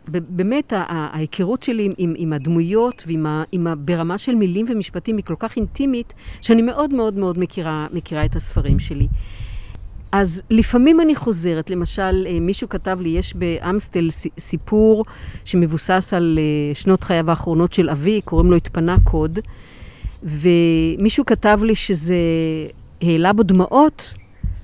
[0.08, 5.24] באמת, ההיכרות שלי עם, עם הדמויות ועם ה, עם ה, ברמה של מילים ומשפטים היא
[5.24, 9.08] כל כך אינטימית, שאני מאוד מאוד מאוד מכירה, מכירה את הספרים שלי.
[10.12, 14.08] אז לפעמים אני חוזרת, למשל, אה, מישהו כתב לי, יש באמסטל
[14.38, 15.04] סיפור
[15.44, 19.38] שמבוסס על אה, שנות חייו האחרונות של אבי, קוראים לו התפנה קוד,
[20.22, 22.16] ומישהו כתב לי שזה
[23.02, 24.14] העלה בו דמעות,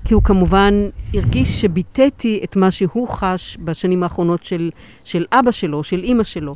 [0.05, 0.73] כי הוא כמובן
[1.13, 4.71] הרגיש שביטאתי את מה שהוא חש בשנים האחרונות של,
[5.03, 6.55] של אבא שלו, של אימא שלו.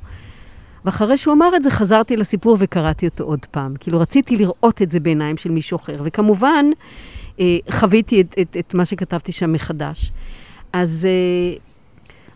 [0.85, 3.73] ואחרי שהוא אמר את זה, חזרתי לסיפור וקראתי אותו עוד פעם.
[3.79, 6.01] כאילו, רציתי לראות את זה בעיניים של מישהו אחר.
[6.03, 6.65] וכמובן,
[7.39, 10.11] אה, חוויתי את, את, את מה שכתבתי שם מחדש.
[10.73, 11.07] אז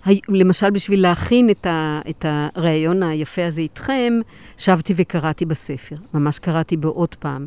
[0.08, 1.68] אה, למשל, בשביל להכין את,
[2.10, 4.14] את הריאיון היפה הזה איתכם,
[4.58, 5.96] שבתי וקראתי בספר.
[6.14, 7.46] ממש קראתי בו עוד פעם.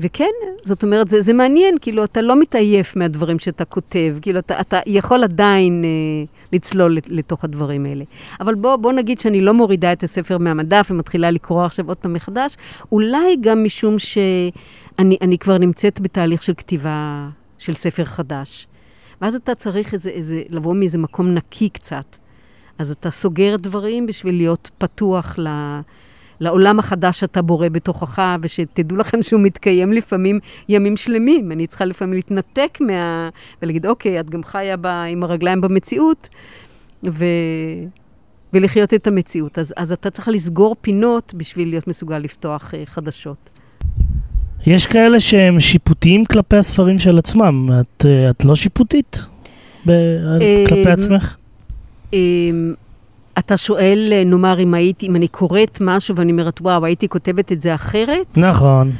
[0.00, 0.30] וכן,
[0.64, 4.80] זאת אומרת, זה, זה מעניין, כאילו, אתה לא מתעייף מהדברים שאתה כותב, כאילו, אתה, אתה
[4.86, 8.04] יכול עדיין אה, לצלול לתוך הדברים האלה.
[8.40, 12.12] אבל בוא, בוא נגיד שאני לא מורידה את הספר מהמדף ומתחילה לקרוא עכשיו עוד פעם
[12.12, 12.56] מחדש,
[12.92, 17.28] אולי גם משום שאני כבר נמצאת בתהליך של כתיבה
[17.58, 18.66] של ספר חדש.
[19.20, 22.16] ואז אתה צריך איזה, איזה, לבוא מאיזה מקום נקי קצת.
[22.78, 25.48] אז אתה סוגר דברים בשביל להיות פתוח ל...
[26.40, 31.52] לעולם החדש שאתה בורא בתוכך, ושתדעו לכם שהוא מתקיים לפעמים ימים שלמים.
[31.52, 33.28] אני צריכה לפעמים להתנתק מה...
[33.62, 34.86] ולהגיד, אוקיי, את גם חיה ב...
[34.86, 36.28] עם הרגליים במציאות,
[37.04, 37.24] ו...
[38.52, 39.58] ולחיות את המציאות.
[39.58, 43.50] אז, אז אתה צריך לסגור פינות בשביל להיות מסוגל לפתוח uh, חדשות.
[44.66, 47.68] יש כאלה שהם שיפוטיים כלפי הספרים של עצמם.
[47.80, 49.22] את, uh, את לא שיפוטית
[49.86, 49.92] ב...
[50.68, 51.36] כלפי אמ, עצמך?
[53.40, 57.62] אתה שואל, נאמר, אם הייתי, אם אני קוראת משהו ואני אומרת, וואו, הייתי כותבת את
[57.62, 58.38] זה אחרת?
[58.38, 58.92] נכון.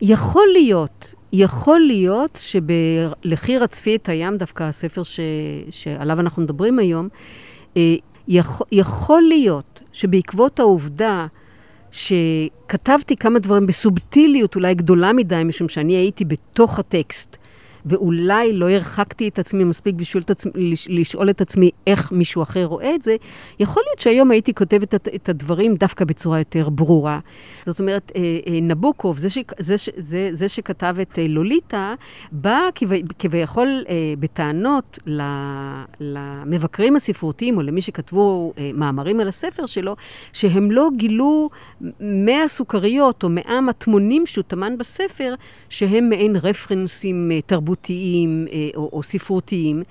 [0.00, 5.20] יכול להיות, יכול להיות שבלחיר הצפי את הים, דווקא הספר ש,
[5.70, 7.08] שעליו אנחנו מדברים היום,
[7.76, 7.94] אה,
[8.28, 11.26] יכול, יכול להיות שבעקבות העובדה
[11.90, 17.36] שכתבתי כמה דברים בסובטיליות אולי גדולה מדי, משום שאני הייתי בתוך הטקסט,
[17.86, 20.22] ואולי לא הרחקתי את עצמי מספיק בשביל
[20.88, 23.16] לשאול את עצמי איך מישהו אחר רואה את זה,
[23.60, 27.20] יכול להיות שהיום הייתי כותבת את, את הדברים דווקא בצורה יותר ברורה.
[27.66, 31.94] זאת אומרת, אה, אה, נבוקוב, זה, ש, זה, זה, זה שכתב את אה, לוליטה,
[32.32, 32.60] בא
[33.18, 33.84] כביכול
[34.18, 34.98] בטענות
[36.00, 39.96] למבקרים הספרותיים, או למי שכתבו מאמרים על הספר שלו,
[40.32, 41.50] שהם לא גילו
[42.00, 45.34] 100 סוכריות או 100 מטמונים שהוא טמן בספר,
[45.68, 47.71] שהם מעין רפרנסים תרבותיים.
[47.74, 49.82] תרבותיים אה, או, או ספרותיים.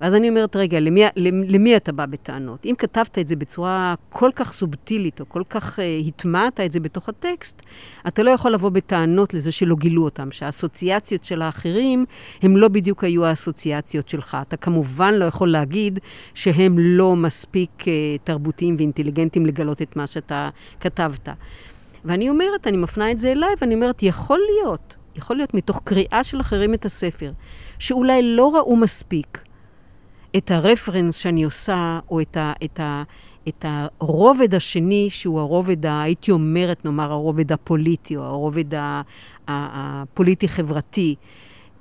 [0.00, 1.02] ואז אני אומרת, רגע, למי,
[1.48, 2.66] למי אתה בא בטענות?
[2.66, 6.80] אם כתבת את זה בצורה כל כך סובטילית, או כל כך uh, הטמעת את זה
[6.80, 7.62] בתוך הטקסט,
[8.08, 12.04] אתה לא יכול לבוא בטענות לזה שלא גילו אותם, שהאסוציאציות של האחרים
[12.42, 14.36] הם לא בדיוק היו האסוציאציות שלך.
[14.42, 15.98] אתה כמובן לא יכול להגיד
[16.34, 17.84] שהם לא מספיק uh,
[18.24, 20.50] תרבותיים ואינטליגנטים לגלות את מה שאתה
[20.80, 21.28] כתבת.
[22.04, 26.24] ואני אומרת, אני מפנה את זה אליי, ואני אומרת, יכול להיות, יכול להיות מתוך קריאה
[26.24, 27.32] של אחרים את הספר,
[27.78, 29.44] שאולי לא ראו מספיק.
[30.36, 33.02] את הרפרנס שאני עושה, או את, ה, את, ה,
[33.48, 38.64] את הרובד השני, שהוא הרובד, ה, הייתי אומרת, נאמר, הרובד הפוליטי, או הרובד
[39.48, 41.14] הפוליטי-חברתי,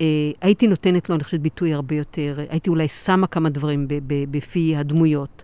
[0.02, 0.06] אה,
[0.42, 5.44] הייתי נותנת לו, אני חושבת, ביטוי הרבה יותר, הייתי אולי שמה כמה דברים בפי הדמויות.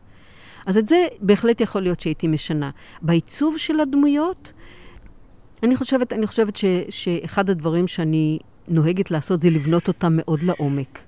[0.66, 2.70] אז את זה בהחלט יכול להיות שהייתי משנה.
[3.02, 4.52] בעיצוב של הדמויות,
[5.64, 11.00] אני חושבת, אני חושבת ש, שאחד הדברים שאני נוהגת לעשות זה לבנות אותם מאוד לעומק.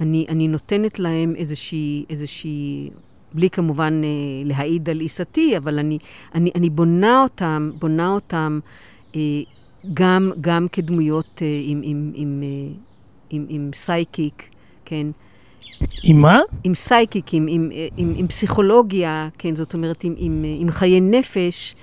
[0.00, 2.90] אני, אני נותנת להם איזושהי, איזושהי,
[3.32, 4.08] בלי כמובן אה,
[4.44, 5.98] להעיד על עיסתי, אבל אני,
[6.34, 8.60] אני, אני בונה אותם, בונה אותם
[9.16, 9.20] אה,
[9.94, 12.74] גם, גם כדמויות אה, עם, עם, עם, אה,
[13.30, 14.42] עם, עם psychic,
[14.84, 15.06] כן?
[16.04, 16.40] עם מה?
[16.64, 21.74] עם psychic, עם, עם, עם, עם פסיכולוגיה, כן, זאת אומרת, עם, עם, עם חיי נפש,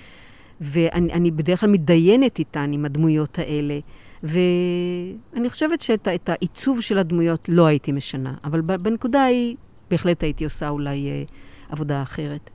[0.62, 3.80] ואני בדרך כלל מתדיינת איתן, עם הדמויות האלה.
[4.24, 9.56] ואני חושבת שאת העיצוב של הדמויות לא הייתי משנה, אבל בנקודה ההיא
[9.90, 11.24] בהחלט הייתי עושה אולי אה,
[11.70, 12.50] עבודה אחרת.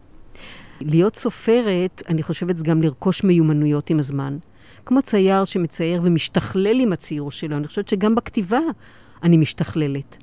[0.80, 4.38] להיות סופרת, אני חושבת זה גם לרכוש מיומנויות עם הזמן.
[4.86, 8.61] כמו צייר שמצייר ומשתכלל עם הציור שלו, אני חושבת שגם בכתיבה
[9.22, 10.16] אני משתכללת,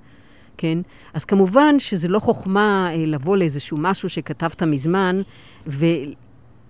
[0.58, 0.78] כן?
[1.14, 5.22] אז כמובן שזה לא חוכמה אה, לבוא לאיזשהו משהו שכתבת מזמן,
[5.68, 5.86] ו...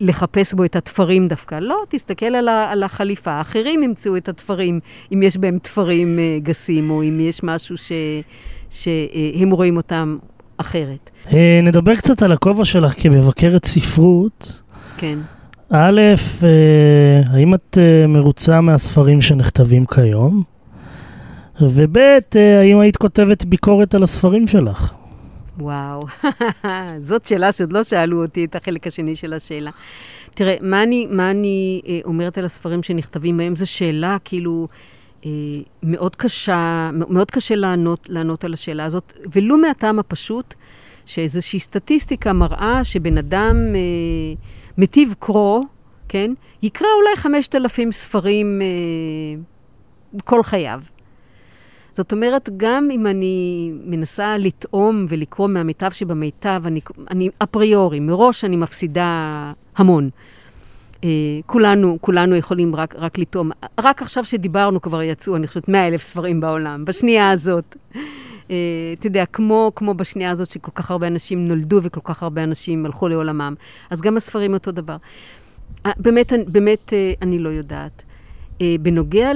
[0.02, 1.56] לחפש בו את התפרים דווקא.
[1.56, 3.42] לא, תסתכל על, ה, על החליפה.
[3.42, 4.80] אחרים ימצאו את התפרים,
[5.14, 7.92] אם יש בהם תפרים uh, גסים, או אם יש משהו ש,
[8.70, 10.18] שהם רואים אותם
[10.58, 11.10] אחרת.
[11.28, 11.34] Uh,
[11.64, 14.62] נדבר קצת על הכובע שלך כמבקרת ספרות.
[14.98, 15.20] כן.
[15.72, 16.02] א',
[16.42, 16.44] uh,
[17.34, 20.44] האם את uh, מרוצה מהספרים שנכתבים כיום?
[21.62, 24.94] וב', uh, האם היית כותבת ביקורת על הספרים שלך?
[25.60, 26.06] וואו,
[27.10, 29.72] זאת שאלה שעוד לא שאלו אותי, את החלק השני של השאלה.
[30.34, 33.56] תראה, מה אני, מה אני אה, אומרת על הספרים שנכתבים היום?
[33.56, 34.68] זו שאלה כאילו
[35.26, 35.32] אה,
[35.84, 40.54] מאוד קשה, מאוד קשה לענות, לענות על השאלה הזאת, ולו מהטעם הפשוט,
[41.06, 43.80] שאיזושהי סטטיסטיקה מראה שבן אדם אה,
[44.78, 45.64] מטיב קרוא,
[46.08, 46.34] כן?
[46.62, 49.42] יקרא אולי 5,000 ספרים אה,
[50.26, 50.82] כל חייו.
[52.00, 56.82] זאת אומרת, גם אם אני מנסה לטעום ולקרוא מהמיטב שבמיטב, אני,
[57.12, 60.10] אני אפריורי, מראש אני מפסידה המון.
[60.96, 61.02] Uh,
[61.46, 63.52] כולנו, כולנו יכולים רק, רק לטעום.
[63.80, 67.76] רק עכשיו שדיברנו כבר יצאו, אני חושבת, 100 אלף ספרים בעולם, בשנייה הזאת.
[67.94, 67.98] Uh,
[69.00, 72.86] אתה יודע, כמו, כמו בשנייה הזאת שכל כך הרבה אנשים נולדו וכל כך הרבה אנשים
[72.86, 73.54] הלכו לעולמם,
[73.90, 74.98] אז גם הספרים אותו דבר.
[75.88, 78.04] Uh, באמת, באמת, uh, אני לא יודעת.
[78.62, 79.32] אה, בנוגע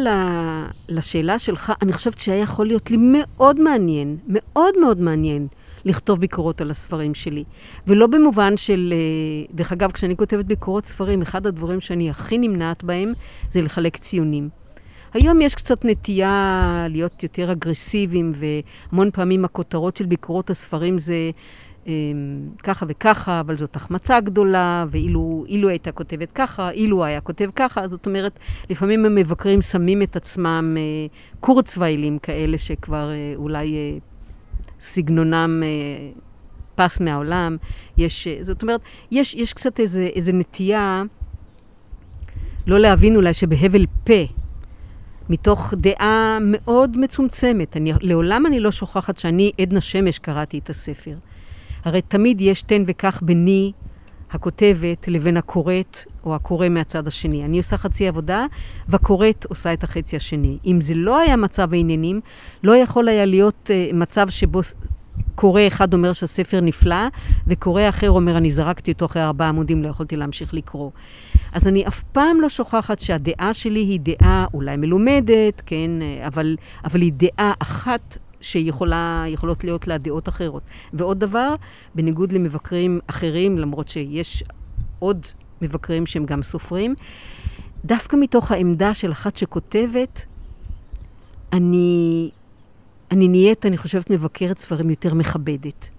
[0.89, 5.47] לשאלה שלך, אני חושבת שהיה יכול להיות לי מאוד מעניין, מאוד מאוד מעניין,
[5.86, 7.43] לכתוב ביקורות על הספרים שלי.
[7.88, 12.84] ולא במובן של, אה, דרך אגב, כשאני כותבת ביקורות ספרים, אחד הדברים שאני הכי נמנעת
[12.84, 13.13] בהם
[13.47, 14.49] זה לחלק ציונים.
[15.13, 21.32] היום יש קצת נטייה להיות יותר אגרסיביים, והמון פעמים הכותרות של ביקורות הספרים זה
[22.63, 28.05] ככה וככה, אבל זאת החמצה גדולה, ואילו הייתה כותבת ככה, אילו היה כותב ככה, זאת
[28.05, 30.84] אומרת, לפעמים המבקרים שמים את עצמם אה,
[31.39, 33.97] קורצוויילים כאלה שכבר אה, אולי אה,
[34.79, 36.11] סגנונם אה,
[36.75, 37.57] פס מהעולם.
[37.97, 38.81] יש, אה, זאת אומרת,
[39.11, 41.03] יש, יש קצת איזה, איזה נטייה
[42.67, 44.23] לא להבין אולי שבהבל פה,
[45.29, 47.77] מתוך דעה מאוד מצומצמת.
[47.77, 51.15] אני, לעולם אני לא שוכחת שאני, עדנה שמש, קראתי את הספר.
[51.84, 53.71] הרי תמיד יש תן וקח ביני,
[54.31, 57.45] הכותבת, לבין הקוראת, או הקורא מהצד השני.
[57.45, 58.45] אני עושה חצי עבודה,
[58.88, 60.57] והקוראת עושה את החצי השני.
[60.65, 62.21] אם זה לא היה מצב העניינים,
[62.63, 64.59] לא יכול היה להיות uh, מצב שבו
[65.36, 67.07] קורא אחד אומר שהספר נפלא,
[67.47, 70.91] וקורא אחר אומר, אני זרקתי אותו אחרי ארבעה עמודים, לא יכולתי להמשיך לקרוא.
[71.53, 76.55] אז אני אף פעם לא שוכחת שהדעה שלי היא דעה אולי מלומדת, כן, אה, אבל,
[76.86, 80.63] אבל היא דעה אחת שיכולות להיות לה דעות אחרות.
[80.93, 81.55] ועוד דבר,
[81.95, 84.43] בניגוד למבקרים אחרים, למרות שיש
[84.99, 85.25] עוד
[85.61, 86.95] מבקרים שהם גם סופרים,
[87.85, 90.25] דווקא מתוך העמדה של אחת שכותבת,
[91.53, 92.29] אני,
[93.11, 95.89] אני נהיית, אני חושבת, מבקרת ספרים יותר מכבדת.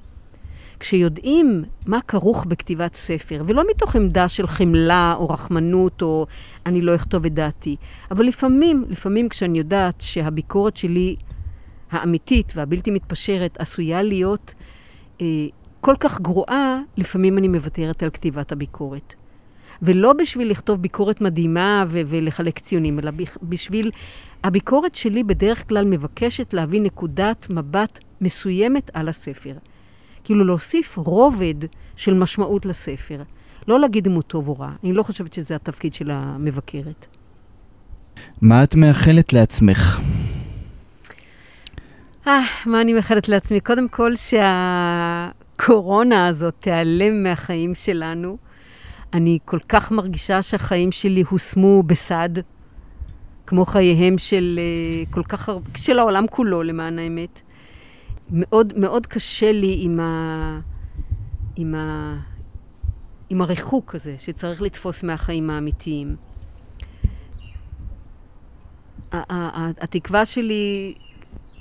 [0.81, 6.27] כשיודעים מה כרוך בכתיבת ספר, ולא מתוך עמדה של חמלה או רחמנות או
[6.67, 7.77] אני לא אכתוב את דעתי,
[8.11, 11.17] אבל לפעמים, לפעמים כשאני יודעת שהביקורת שלי
[11.95, 14.55] האמיתית והבלתי מתפשרת עשויה להיות
[15.21, 15.27] אה,
[15.81, 19.15] כל כך גרועה, לפעמים אני מוותרת על כתיבת הביקורת.
[19.83, 23.11] ולא בשביל לכתוב ביקורת מדהימה ו- ולחלק ציונים, אלא
[23.43, 23.91] בשביל...
[24.45, 29.55] הביקורת שלי בדרך כלל מבקשת להביא נקודת מבט מסוימת על הספר.
[30.25, 31.55] כאילו להוסיף רובד
[31.97, 33.23] של משמעות לספר.
[33.69, 34.71] לא להגיד אם הוא טוב או רע.
[34.85, 37.07] אני לא חושבת שזה התפקיד של המבקרת.
[38.43, 40.01] מה את מאחלת לעצמך?
[42.27, 43.61] אה, מה אני מאחלת לעצמי?
[43.61, 44.13] קודם כל
[45.57, 48.37] שהקורונה הזאת תיעלם מהחיים שלנו.
[49.13, 52.29] אני כל כך מרגישה שהחיים שלי הושמו בסד,
[53.47, 57.41] כמו חייהם של אה, כל כך הרבה, של העולם כולו, למען האמת.
[58.31, 60.61] מאוד, מאוד קשה לי עם, ה,
[61.57, 62.17] עם, ה,
[63.31, 66.17] עם הריחוק הזה שצריך לתפוס מהחיים האמיתיים.
[69.13, 70.95] התקווה שלי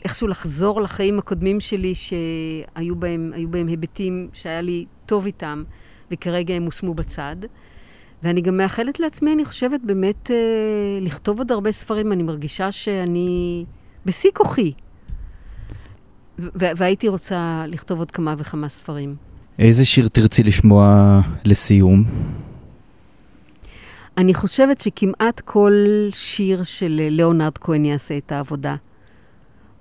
[0.03, 5.63] איכשהו לחזור לחיים הקודמים שלי שהיו בהם, בהם היבטים שהיה לי טוב איתם
[6.11, 7.35] וכרגע הם הושמו בצד.
[8.23, 10.35] ואני גם מאחלת לעצמי, אני חושבת, באמת אה,
[11.01, 12.11] לכתוב עוד הרבה ספרים.
[12.11, 13.65] אני מרגישה שאני
[14.05, 14.71] בשיא כוחי.
[16.55, 19.13] והייתי רוצה לכתוב עוד כמה וכמה ספרים.
[19.59, 22.03] איזה שיר תרצי לשמוע לסיום?
[24.17, 28.75] אני חושבת שכמעט כל שיר של ליאונרד כהן יעשה את העבודה.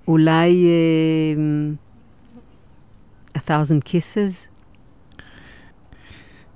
[0.07, 0.65] אולי
[3.33, 4.47] uh, A Thousand Kisses?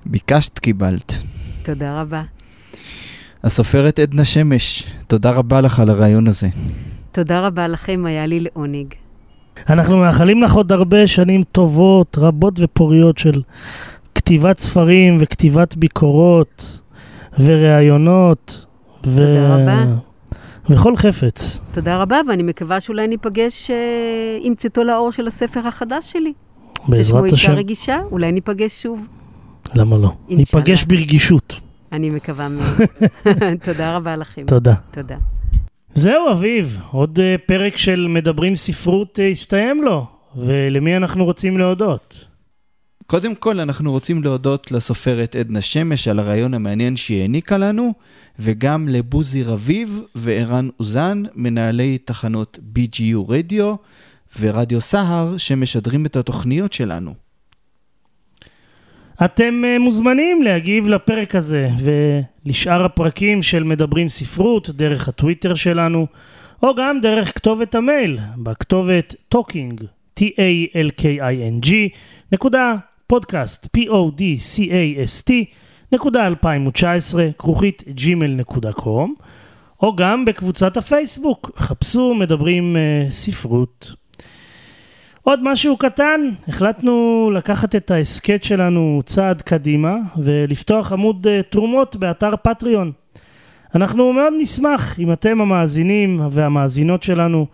[0.06, 1.14] ביקשת, קיבלת.
[1.64, 2.24] תודה רבה.
[3.44, 6.48] הסופרת עדנה שמש, תודה רבה לך על הרעיון הזה.
[7.12, 8.94] תודה רבה לכם, היה לי לעונג.
[9.70, 13.42] אנחנו מאחלים לך עוד הרבה שנים טובות, רבות ופוריות של
[14.16, 16.82] כתיבת ספרים וכתיבת ביקורות
[17.40, 18.66] וראיונות.
[19.02, 19.54] תודה ו...
[19.54, 19.86] רבה.
[20.70, 21.62] וכל חפץ.
[21.72, 23.76] תודה רבה, ואני מקווה שאולי ניפגש אה,
[24.42, 26.34] עם צאתו לאור של הספר החדש שלי.
[26.88, 27.36] בעזרת השם.
[27.36, 29.08] ששמו אישה רגישה, אולי ניפגש שוב.
[29.76, 30.12] למה לא?
[30.30, 31.60] ניפגש ברגישות.
[31.92, 32.78] אני מקווה מאוד.
[33.66, 34.44] תודה רבה לכם.
[34.48, 34.74] תודה.
[34.92, 35.16] תודה.
[35.94, 40.06] זהו, אביב, עוד uh, פרק של מדברים ספרות uh, הסתיים לו,
[40.36, 42.26] ולמי אנחנו רוצים להודות?
[43.08, 47.94] קודם כל, אנחנו רוצים להודות לסופרת עדנה שמש על הרעיון המעניין שהיא העניקה לנו,
[48.40, 53.76] וגם לבוזי רביב וערן אוזן, מנהלי תחנות BGU רדיו
[54.40, 57.14] ורדיו סהר, שמשדרים את התוכניות שלנו.
[59.26, 66.08] אתם אה, מוזמנים להגיב לפרק הזה ולשאר הפרקים של מדברים ספרות דרך הטוויטר שלנו,
[66.64, 69.84] או גם דרך כתובת המייל, בכתובת talking,
[70.20, 71.72] t-a-l-k-i-n-g,
[72.32, 72.74] נקודה
[73.08, 75.32] פודקאסט, p-o-d-c-a-s-t,
[75.92, 79.10] נקודה 2019, כרוכית gmail.com,
[79.82, 83.94] או גם בקבוצת הפייסבוק, חפשו מדברים uh, ספרות.
[85.24, 92.36] עוד משהו קטן, החלטנו לקחת את ההסכת שלנו צעד קדימה ולפתוח עמוד uh, תרומות באתר
[92.44, 92.92] פטריון.
[93.76, 97.48] אנחנו מאוד נשמח אם אתם המאזינים והמאזינות שלנו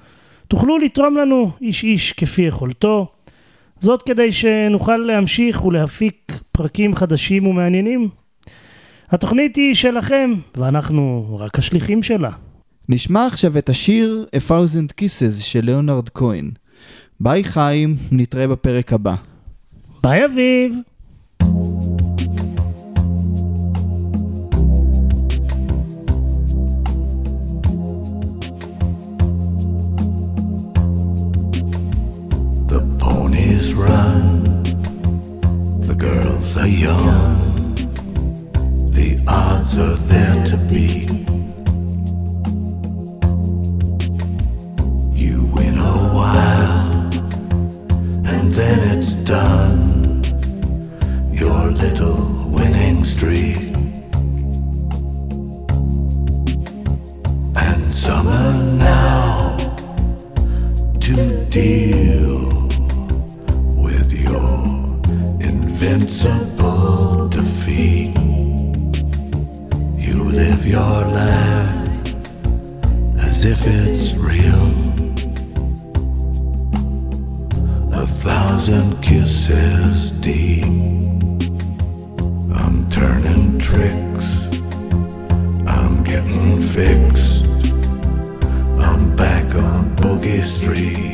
[0.48, 3.08] תוכלו לתרום לנו איש איש כפי יכולתו.
[3.84, 8.10] זאת כדי שנוכל להמשיך ולהפיק פרקים חדשים ומעניינים.
[9.10, 12.30] התוכנית היא שלכם, ואנחנו רק השליחים שלה.
[12.90, 16.52] נשמע עכשיו את השיר A Thousand Kisses של ליאונרד כהן.
[17.20, 19.16] ביי חיים, נתראה בפרק הבא.
[20.04, 20.76] ביי אביב.
[33.72, 34.64] Run.
[35.82, 37.76] The girls are young.
[38.92, 41.10] The odds are there to beat.
[45.14, 47.10] You win a while,
[48.26, 50.24] and then it's done.
[51.32, 53.58] Your little winning streak.
[57.56, 59.56] And summer now
[61.00, 62.53] to deal
[65.94, 68.18] invincible defeat.
[69.96, 72.16] You live your life
[73.20, 74.70] as if it's real.
[77.94, 80.66] A thousand kisses deep.
[82.56, 84.28] I'm turning tricks.
[85.68, 87.46] I'm getting fixed.
[88.80, 91.13] I'm back on Boogie Street.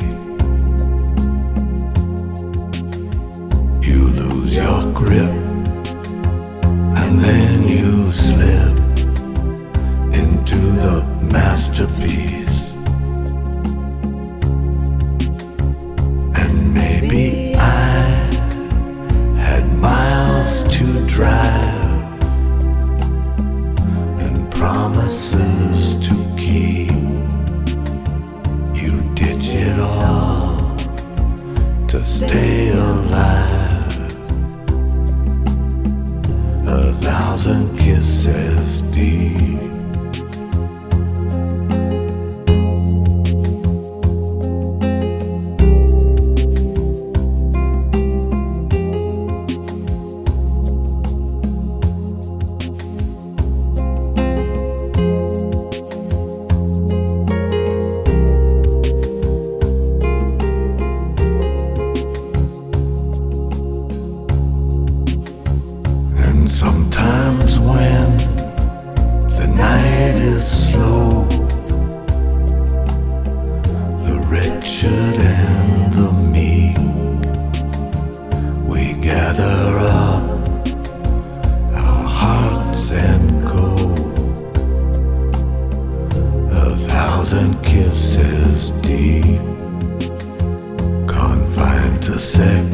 [92.19, 92.67] the sex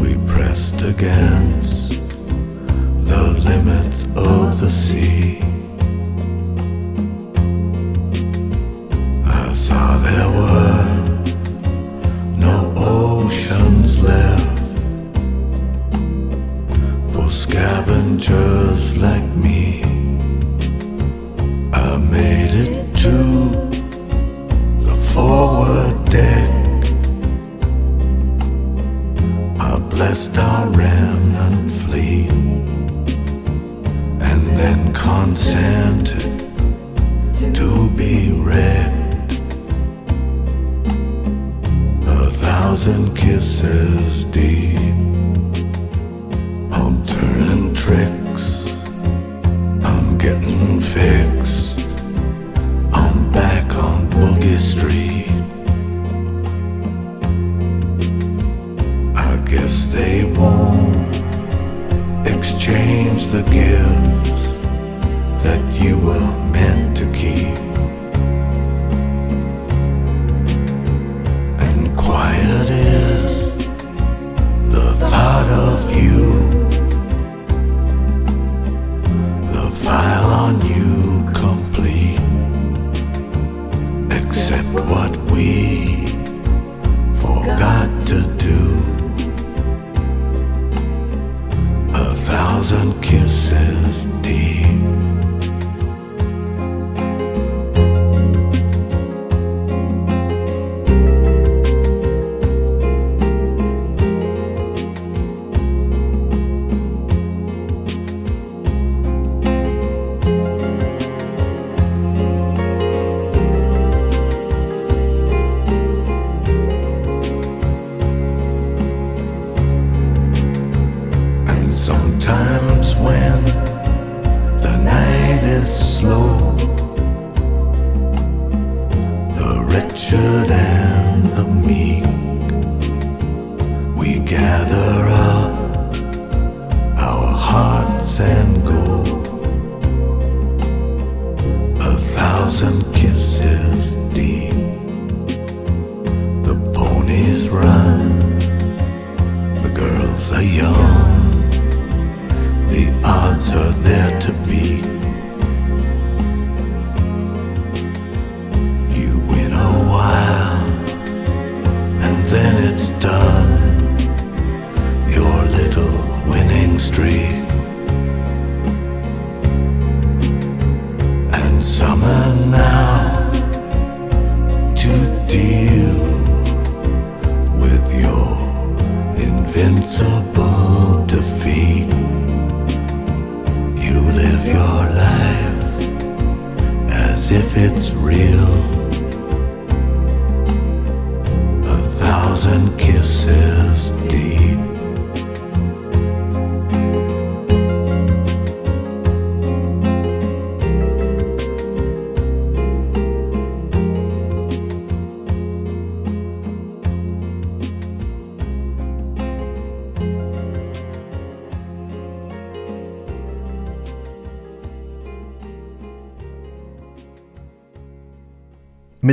[0.00, 2.02] we pressed against
[3.06, 5.45] the limits of the sea.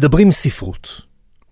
[0.04, 0.88] מדברים ספרות.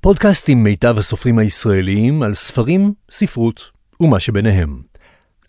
[0.01, 2.81] פודקאסט עם מיטב הסופרים הישראליים על ספרים,
[3.11, 3.61] ספרות
[3.99, 4.69] ומה שביניהם.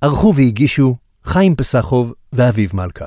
[0.03, 3.05] ערכו והגישו חיים פסחוב ואביב מלכה.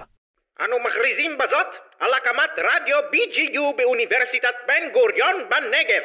[0.62, 6.04] אנו מכריזים בזאת על הקמת רדיו BGU באוניברסיטת בן גוריון בנגב.